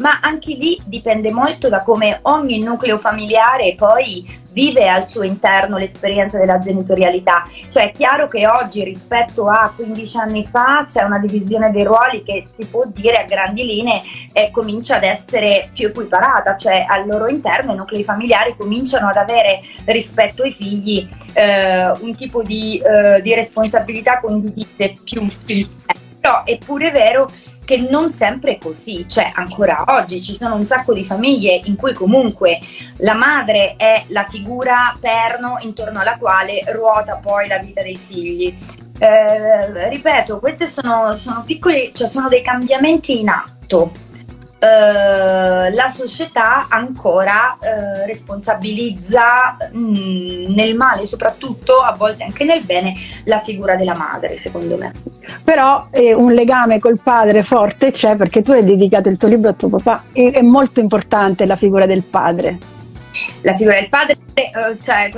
ma 0.00 0.18
anche 0.20 0.54
lì 0.54 0.80
dipende 0.84 1.30
molto 1.30 1.68
da 1.68 1.82
come 1.82 2.18
ogni 2.22 2.62
nucleo 2.62 2.96
familiare 2.96 3.74
poi 3.76 4.38
vive 4.52 4.88
al 4.88 5.08
suo 5.08 5.22
interno 5.22 5.76
l'esperienza 5.76 6.38
della 6.38 6.58
genitorialità. 6.58 7.46
Cioè 7.68 7.90
è 7.90 7.92
chiaro 7.92 8.26
che 8.26 8.48
oggi 8.48 8.82
rispetto 8.82 9.46
a 9.46 9.72
15 9.74 10.18
anni 10.18 10.46
fa 10.46 10.86
c'è 10.90 11.02
una 11.04 11.18
divisione 11.18 11.70
dei 11.70 11.84
ruoli 11.84 12.22
che 12.22 12.46
si 12.52 12.66
può 12.66 12.84
dire 12.86 13.18
a 13.18 13.24
grandi 13.24 13.64
linee 13.64 14.02
eh, 14.32 14.50
comincia 14.50 14.96
ad 14.96 15.04
essere 15.04 15.70
più 15.72 15.88
equiparata, 15.88 16.56
cioè 16.56 16.84
al 16.88 17.06
loro 17.06 17.28
interno 17.28 17.72
i 17.72 17.76
nuclei 17.76 18.04
familiari 18.04 18.56
cominciano 18.56 19.08
ad 19.08 19.16
avere 19.16 19.60
rispetto 19.84 20.42
ai 20.42 20.52
figli 20.52 21.08
eh, 21.34 21.92
un 22.00 22.14
tipo 22.16 22.42
di, 22.42 22.78
eh, 22.78 23.22
di 23.22 23.34
responsabilità 23.34 24.20
condivise 24.20 24.94
più, 25.04 25.26
più 25.44 25.68
però 26.20 26.44
è 26.44 26.58
pure 26.58 26.90
vero 26.90 27.28
che 27.70 27.86
non 27.88 28.12
sempre 28.12 28.54
è 28.54 28.58
così, 28.58 29.06
cioè 29.08 29.30
ancora 29.32 29.84
oggi 29.86 30.20
ci 30.20 30.34
sono 30.34 30.56
un 30.56 30.64
sacco 30.64 30.92
di 30.92 31.04
famiglie 31.04 31.60
in 31.66 31.76
cui 31.76 31.92
comunque 31.92 32.58
la 32.96 33.14
madre 33.14 33.76
è 33.76 34.06
la 34.08 34.26
figura 34.28 34.92
perno 34.98 35.56
intorno 35.60 36.00
alla 36.00 36.18
quale 36.18 36.62
ruota 36.72 37.20
poi 37.22 37.46
la 37.46 37.58
vita 37.58 37.80
dei 37.80 37.96
figli. 37.96 38.58
Eh, 38.98 39.88
ripeto, 39.88 40.40
questi 40.40 40.66
sono, 40.66 41.14
sono 41.14 41.44
piccoli, 41.46 41.92
cioè 41.94 42.08
sono 42.08 42.26
dei 42.26 42.42
cambiamenti 42.42 43.20
in 43.20 43.28
atto 43.28 43.92
eh, 44.62 45.70
la 45.72 45.88
società 45.88 46.66
ancora 46.68 47.56
uh, 47.58 48.04
responsabilizza 48.04 49.56
mh, 49.72 49.78
mm, 49.78 50.54
nel 50.54 50.76
male, 50.76 51.06
soprattutto 51.06 51.78
a 51.78 51.94
volte 51.96 52.24
anche 52.24 52.44
nel 52.44 52.62
bene, 52.66 52.94
la 53.24 53.40
figura 53.40 53.74
della 53.74 53.96
madre, 53.96 54.36
secondo 54.36 54.76
me. 54.76 54.92
Però 55.42 55.88
eh, 55.90 56.12
un 56.12 56.34
legame 56.34 56.78
col 56.78 57.00
padre 57.02 57.42
forte 57.42 57.90
c'è 57.90 58.16
perché 58.16 58.42
tu 58.42 58.52
hai 58.52 58.62
dedicato 58.62 59.08
il 59.08 59.16
tuo 59.16 59.28
libro 59.28 59.48
a 59.48 59.54
tuo 59.54 59.70
papà. 59.70 60.04
E, 60.12 60.30
è 60.30 60.42
molto 60.42 60.80
importante 60.80 61.46
la 61.46 61.56
figura 61.56 61.86
del 61.86 62.02
padre. 62.02 62.58
La 63.40 63.56
figura 63.56 63.76
del 63.76 63.88
padre, 63.88 64.18
uh, 64.34 64.76
cioè 64.82 65.10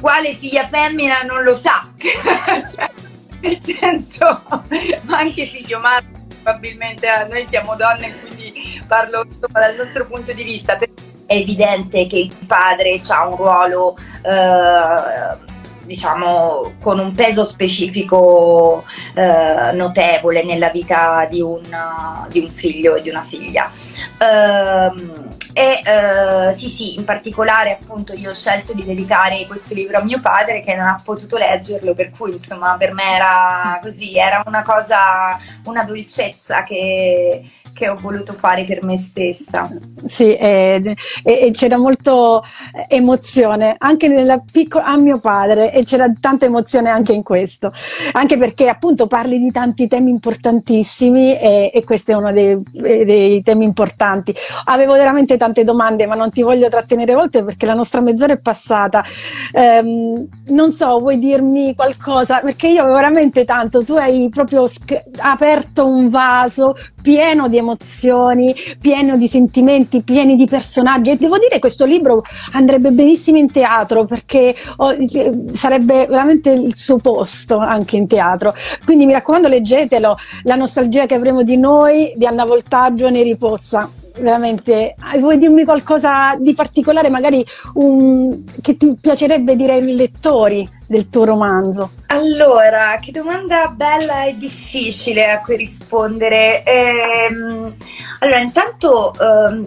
quale 0.00 0.32
figlia 0.32 0.66
femmina 0.66 1.20
non 1.20 1.42
lo 1.42 1.54
sa, 1.54 1.86
cioè, 2.00 2.90
nel 3.40 3.58
senso, 3.62 4.42
ma 5.04 5.18
anche 5.18 5.44
figlio 5.44 5.80
madre 5.80 6.16
probabilmente 6.46 7.08
noi 7.28 7.44
siamo 7.48 7.74
donne, 7.74 8.14
quindi 8.20 8.75
parlo 8.86 9.24
dal 9.52 9.74
nostro 9.76 10.06
punto 10.06 10.32
di 10.32 10.42
vista. 10.42 10.78
È 10.78 11.34
evidente 11.34 12.06
che 12.06 12.18
il 12.18 12.34
padre 12.46 13.00
ha 13.08 13.26
un 13.26 13.36
ruolo, 13.36 13.96
eh, 14.22 15.38
diciamo, 15.84 16.74
con 16.80 16.98
un 16.98 17.14
peso 17.14 17.44
specifico 17.44 18.84
eh, 19.14 19.72
notevole 19.72 20.44
nella 20.44 20.70
vita 20.70 21.26
di 21.28 21.40
un, 21.40 21.62
di 22.28 22.38
un, 22.38 22.48
figlio 22.48 22.94
e 22.94 23.02
di 23.02 23.08
una 23.08 23.24
figlia. 23.24 23.70
Eh, 24.18 25.25
e 25.56 25.80
uh, 26.50 26.52
sì 26.52 26.68
sì, 26.68 26.96
in 26.96 27.04
particolare 27.06 27.78
appunto 27.80 28.12
io 28.12 28.28
ho 28.28 28.34
scelto 28.34 28.74
di 28.74 28.84
dedicare 28.84 29.46
questo 29.46 29.72
libro 29.72 29.96
a 29.96 30.04
mio 30.04 30.20
padre 30.20 30.60
che 30.60 30.74
non 30.74 30.86
ha 30.86 31.00
potuto 31.02 31.38
leggerlo, 31.38 31.94
per 31.94 32.10
cui 32.10 32.32
insomma 32.32 32.76
per 32.76 32.92
me 32.92 33.14
era 33.14 33.80
così, 33.82 34.18
era 34.18 34.42
una 34.44 34.62
cosa, 34.62 35.38
una 35.64 35.82
dolcezza 35.82 36.62
che, 36.62 37.42
che 37.76 37.88
ho 37.90 37.96
voluto 37.96 38.32
fare 38.32 38.64
per 38.64 38.82
me 38.82 38.96
stessa. 38.96 39.68
Sì, 40.06 40.34
e, 40.34 40.96
e, 41.22 41.50
c'era 41.52 41.76
molto 41.76 42.42
emozione 42.88 43.76
anche 43.78 44.08
nella 44.08 44.42
piccola 44.50 44.86
a 44.86 44.96
mio 44.96 45.20
padre 45.20 45.72
e 45.72 45.84
c'era 45.84 46.10
tanta 46.18 46.46
emozione 46.46 46.88
anche 46.88 47.12
in 47.12 47.22
questo, 47.22 47.70
anche 48.12 48.38
perché 48.38 48.68
appunto 48.68 49.06
parli 49.06 49.38
di 49.38 49.50
tanti 49.50 49.86
temi 49.88 50.10
importantissimi 50.10 51.38
e, 51.38 51.70
e 51.72 51.84
questo 51.84 52.12
è 52.12 52.14
uno 52.14 52.32
dei, 52.32 52.60
dei, 52.72 53.42
temi 53.42 53.64
importanti. 53.64 54.34
Avevo 54.64 54.94
veramente 54.94 55.36
tante 55.46 55.64
domande, 55.64 56.06
ma 56.06 56.14
non 56.14 56.30
ti 56.30 56.42
voglio 56.42 56.68
trattenere 56.68 57.14
volte 57.14 57.44
perché 57.44 57.66
la 57.66 57.74
nostra 57.74 58.00
mezz'ora 58.00 58.32
è 58.32 58.38
passata. 58.38 59.04
Um, 59.52 60.26
non 60.48 60.72
so, 60.72 60.98
vuoi 60.98 61.18
dirmi 61.18 61.74
qualcosa? 61.74 62.40
Perché 62.40 62.68
io 62.68 62.84
veramente 62.86 63.44
tanto, 63.44 63.84
tu 63.84 63.94
hai 63.94 64.28
proprio 64.28 64.66
sc- 64.66 65.02
aperto 65.18 65.86
un 65.86 66.08
vaso 66.08 66.74
pieno 67.00 67.46
di 67.48 67.56
emozioni, 67.56 68.54
pieno 68.80 69.16
di 69.16 69.28
sentimenti, 69.28 70.02
pieni 70.02 70.34
di 70.34 70.46
personaggi. 70.46 71.10
E 71.10 71.16
devo 71.16 71.38
dire 71.38 71.50
che 71.50 71.60
questo 71.60 71.84
libro 71.84 72.22
andrebbe 72.52 72.90
benissimo 72.90 73.38
in 73.38 73.50
teatro 73.52 74.04
perché 74.04 74.54
oh, 74.78 74.94
sarebbe 75.50 76.06
veramente 76.06 76.50
il 76.50 76.74
suo 76.76 76.98
posto 76.98 77.58
anche 77.58 77.96
in 77.96 78.08
teatro. 78.08 78.52
Quindi 78.84 79.06
mi 79.06 79.12
raccomando, 79.12 79.46
leggetelo. 79.46 80.16
La 80.42 80.56
nostalgia 80.56 81.06
che 81.06 81.14
avremo 81.14 81.42
di 81.42 81.56
noi 81.56 82.12
di 82.16 82.26
Anna 82.26 82.44
Voltaggio 82.44 83.08
Neri 83.08 83.36
Pozza 83.36 83.88
veramente 84.18 84.94
vuoi 85.18 85.38
dirmi 85.38 85.64
qualcosa 85.64 86.36
di 86.38 86.54
particolare? 86.54 87.10
Magari 87.10 87.44
un, 87.74 88.42
che 88.60 88.76
ti 88.76 88.96
piacerebbe 89.00 89.56
dire 89.56 89.74
ai 89.74 89.96
lettori 89.96 90.68
del 90.86 91.08
tuo 91.08 91.24
romanzo. 91.24 91.90
Allora 92.06 92.98
che 93.00 93.10
domanda 93.10 93.66
bella 93.74 94.24
e 94.24 94.36
difficile 94.36 95.30
a 95.30 95.40
cui 95.40 95.56
rispondere. 95.56 96.62
Ehm, 96.64 97.74
allora 98.20 98.40
intanto 98.40 99.12
ehm, 99.14 99.64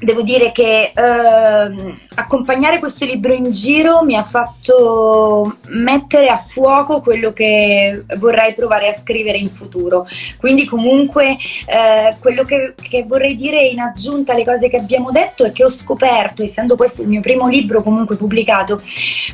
devo 0.00 0.22
dire 0.22 0.50
che 0.50 0.92
eh, 0.94 1.94
accompagnare 2.14 2.78
questo 2.78 3.04
libro 3.04 3.32
in 3.34 3.50
giro 3.50 4.02
mi 4.02 4.16
ha 4.16 4.24
fatto 4.24 5.58
mettere 5.68 6.28
a 6.28 6.38
fuoco 6.38 7.00
quello 7.02 7.32
che 7.32 8.04
vorrei 8.16 8.54
provare 8.54 8.88
a 8.88 8.94
scrivere 8.94 9.38
in 9.38 9.48
futuro. 9.48 10.06
Quindi 10.38 10.64
comunque 10.64 11.36
eh, 11.66 12.16
quello 12.18 12.44
che, 12.44 12.74
che, 12.80 13.04
vorrei 13.06 13.36
dire 13.36 13.60
in 13.66 13.80
aggiunta 13.80 14.32
alle 14.32 14.44
cose 14.44 14.70
che 14.70 14.78
abbiamo 14.78 15.10
detto 15.10 15.44
è 15.44 15.52
che 15.52 15.64
ho 15.64 15.70
scoperto, 15.70 16.42
essendo 16.42 16.76
questo 16.76 17.02
il 17.02 17.08
mio 17.08 17.20
primo 17.20 17.46
libro 17.48 17.82
comunque 17.82 18.16
pubblicato, 18.16 18.80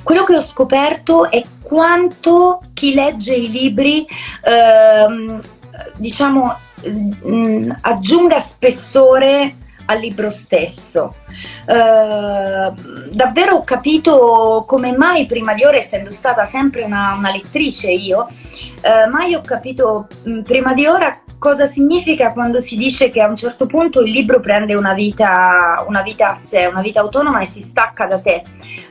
quello 0.02 0.24
che 0.24 0.36
ho 0.36 0.42
scoperto 0.42 1.30
è 1.30 1.42
quanto 1.62 2.60
chi 2.74 2.92
legge 2.94 3.34
i 3.34 3.50
libri 3.50 4.04
eh, 4.04 5.38
diciamo 5.96 6.56
mh, 7.22 7.70
aggiunga 7.82 8.38
spessore 8.40 9.54
al 9.86 9.98
libro 9.98 10.30
stesso. 10.30 11.14
Uh, 11.66 12.72
davvero 13.10 13.56
ho 13.56 13.64
capito 13.64 14.64
come 14.66 14.96
mai 14.96 15.26
prima 15.26 15.54
di 15.54 15.64
ora, 15.64 15.76
essendo 15.76 16.10
stata 16.10 16.44
sempre 16.44 16.82
una, 16.82 17.14
una 17.16 17.30
lettrice 17.30 17.90
io, 17.90 18.28
uh, 18.28 19.10
mai 19.10 19.34
ho 19.34 19.40
capito 19.40 20.06
mh, 20.24 20.42
prima 20.42 20.74
di 20.74 20.86
ora 20.86 21.20
cosa 21.38 21.66
significa 21.66 22.32
quando 22.32 22.60
si 22.60 22.76
dice 22.76 23.10
che 23.10 23.20
a 23.20 23.28
un 23.28 23.36
certo 23.36 23.66
punto 23.66 24.00
il 24.00 24.10
libro 24.10 24.40
prende 24.40 24.74
una 24.74 24.94
vita, 24.94 25.84
una 25.86 26.02
vita 26.02 26.30
a 26.30 26.34
sé, 26.34 26.66
una 26.66 26.80
vita 26.80 27.00
autonoma 27.00 27.40
e 27.40 27.46
si 27.46 27.62
stacca 27.62 28.06
da 28.06 28.18
te. 28.18 28.42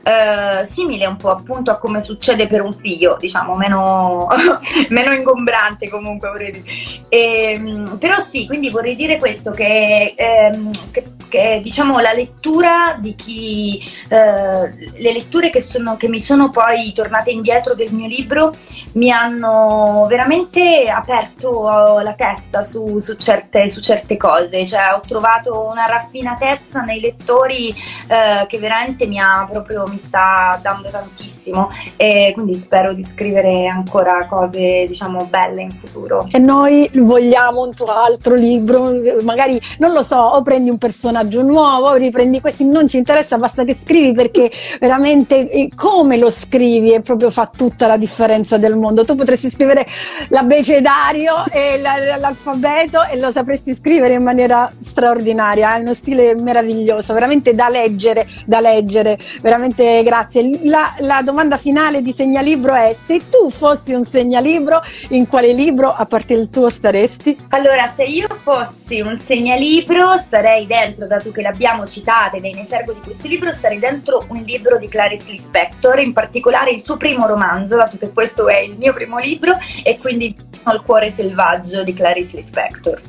Eh, 0.08 0.68
simile 0.68 1.08
un 1.08 1.18
po' 1.18 1.32
appunto 1.32 1.72
a 1.72 1.80
come 1.80 2.04
succede 2.04 2.46
per 2.46 2.62
un 2.62 2.76
figlio, 2.76 3.18
diciamo 3.20 3.56
meno, 3.56 4.28
meno 4.90 5.12
ingombrante 5.12 5.90
comunque 5.90 6.30
vorrei 6.30 6.52
dire. 6.52 6.72
E, 7.10 7.54
ehm, 7.54 7.98
però 7.98 8.20
sì, 8.20 8.46
quindi 8.46 8.70
vorrei 8.70 8.96
dire 8.96 9.18
questo, 9.18 9.50
che, 9.50 10.14
ehm, 10.16 10.70
che, 10.92 11.06
che 11.28 11.60
diciamo 11.64 12.00
la 12.00 12.14
lettura 12.14 12.96
di 13.00 13.16
chi, 13.16 13.82
eh, 14.08 14.92
le 14.98 15.12
letture 15.12 15.50
che, 15.50 15.62
sono, 15.62 15.98
che 15.98 16.08
mi 16.08 16.20
sono 16.20 16.52
poi 16.52 16.94
tornate 16.94 17.32
indietro 17.32 17.74
del 17.74 17.92
mio 17.92 18.08
libro 18.08 18.52
mi 18.94 19.12
hanno 19.12 20.06
veramente 20.08 20.88
aperto 20.88 22.00
la 22.00 22.14
testa 22.14 22.64
su, 22.64 23.00
su, 23.00 23.16
certe, 23.16 23.70
su 23.70 23.82
certe, 23.82 24.18
cose, 24.18 24.66
cioè 24.66 24.94
ho 24.94 25.02
trovato 25.06 25.68
una 25.70 25.86
raffinatezza 25.86 26.82
nei 26.82 27.00
lettori 27.00 27.70
eh, 27.70 28.46
che 28.48 28.58
veramente 28.60 29.06
mi 29.08 29.20
ha 29.20 29.48
proprio 29.50 29.84
mi 29.88 29.95
sta 29.98 30.60
dando 30.62 30.90
tantissimo 30.90 31.70
e 31.96 32.32
quindi 32.34 32.56
spero 32.56 32.94
di 32.94 33.04
scrivere 33.04 33.68
ancora 33.68 34.26
cose 34.28 34.86
diciamo 34.88 35.26
belle 35.26 35.62
in 35.62 35.72
futuro. 35.72 36.28
E 36.32 36.40
noi 36.40 36.90
vogliamo 36.94 37.62
un 37.62 37.74
tuo 37.74 37.88
altro 37.88 38.36
libro, 38.36 38.94
magari 39.22 39.60
non 39.80 39.94
lo 39.94 40.04
so, 40.04 40.18
o 40.18 40.42
prendi 40.42 40.70
un 40.70 40.78
personaggio 40.78 41.42
nuovo, 41.42 41.90
o 41.90 41.94
riprendi 41.96 42.40
questi, 42.42 42.66
non 42.66 42.88
ci 42.88 42.98
interessa, 42.98 43.38
basta 43.38 43.64
che 43.64 43.74
scrivi 43.74 44.14
perché 44.14 44.52
veramente 44.80 45.50
eh, 45.50 45.70
come 45.76 46.18
lo 46.18 46.30
scrivi 46.30 46.92
è 46.92 47.02
proprio 47.02 47.30
fa 47.30 47.50
tutta 47.56 47.88
la 47.88 47.98
differenza 47.98 48.58
del 48.58 48.76
mondo. 48.76 49.04
Tu 49.04 49.16
potresti 49.16 49.50
scrivere 49.50 49.86
l'abbecedario 50.30 51.46
e 51.52 51.80
l'alfabeto 51.80 53.04
e 53.04 53.20
lo 53.20 53.32
sapresti 53.32 53.76
scrivere 53.76 54.14
in 54.16 54.24
maniera 54.24 54.72
straordinaria, 54.80 55.72
hai 55.72 55.82
uno 55.82 55.94
stile 55.94 56.36
meraviglioso, 56.36 57.14
veramente 57.14 57.54
da 57.54 57.70
leggere, 57.70 58.28
da 58.46 58.60
leggere, 58.60 59.18
veramente 59.42 59.85
grazie. 60.04 60.60
La, 60.64 60.96
la 61.00 61.22
domanda 61.24 61.58
finale 61.58 62.02
di 62.02 62.12
segnalibro 62.12 62.74
è 62.74 62.94
se 62.94 63.30
tu 63.30 63.50
fossi 63.50 63.94
un 63.94 64.06
segnalibro, 64.06 64.82
in 65.10 65.28
quale 65.28 65.54
libro 65.54 65.94
a 65.94 66.06
parte 66.06 66.34
il 66.34 66.50
tuo 66.50 66.70
staresti? 66.70 67.38
Allora, 67.50 67.92
se 67.94 68.04
io 68.04 68.28
fossi 68.42 69.00
un 69.00 69.20
segnalibro 69.20 70.18
starei 70.18 70.66
dentro, 70.66 71.08
dato 71.08 71.32
che 71.32 71.42
l'abbiamo 71.42 71.86
citata 71.88 72.38
ed 72.38 72.46
è 72.46 72.48
in 72.48 72.60
esergo 72.60 72.94
di 72.94 73.00
questo 73.02 73.28
libro, 73.28 73.52
starei 73.52 73.80
dentro 73.80 74.26
un 74.30 74.38
libro 74.38 74.78
di 74.78 74.88
Clarice 74.88 75.32
Lispector, 75.32 76.00
in 76.00 76.14
particolare 76.14 76.72
il 76.72 76.84
suo 76.84 76.98
primo 76.98 77.28
romanzo, 77.28 77.76
dato 77.76 77.98
che 77.98 78.12
questo 78.12 78.48
è 78.48 78.60
il 78.60 78.78
mio 78.78 78.94
primo 78.94 79.18
libro 79.18 79.58
e 79.84 79.98
quindi 79.98 80.36
Il 80.68 80.82
cuore 80.84 81.12
selvaggio 81.12 81.84
di 81.84 81.94
Clarice 81.94 82.38
Lispector. 82.38 83.00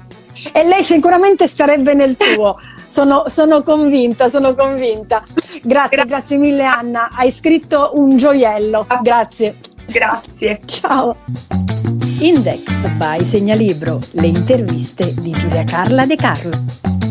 E 0.53 0.63
lei 0.65 0.83
sicuramente 0.83 1.47
starebbe 1.47 1.95
nel 1.95 2.17
tuo. 2.17 2.59
Sono, 2.87 3.25
sono, 3.29 3.63
convinta, 3.63 4.31
sono 4.31 4.55
convinta. 4.55 5.23
Grazie, 5.63 5.97
Gra- 5.97 6.05
grazie 6.05 6.37
mille 6.39 6.65
Anna, 6.65 7.11
hai 7.13 7.31
scritto 7.31 7.91
un 7.95 8.17
gioiello. 8.17 8.87
Grazie. 9.03 9.57
Grazie. 9.87 10.61
Ciao. 10.67 11.17
Index 12.21 12.87
by 12.97 13.25
Segnalibro, 13.25 13.99
le 14.13 14.27
interviste 14.27 15.13
di 15.15 15.33
Giulia 15.33 15.65
Carla 15.65 16.07
De 16.07 16.17
Carlo. 16.17 17.06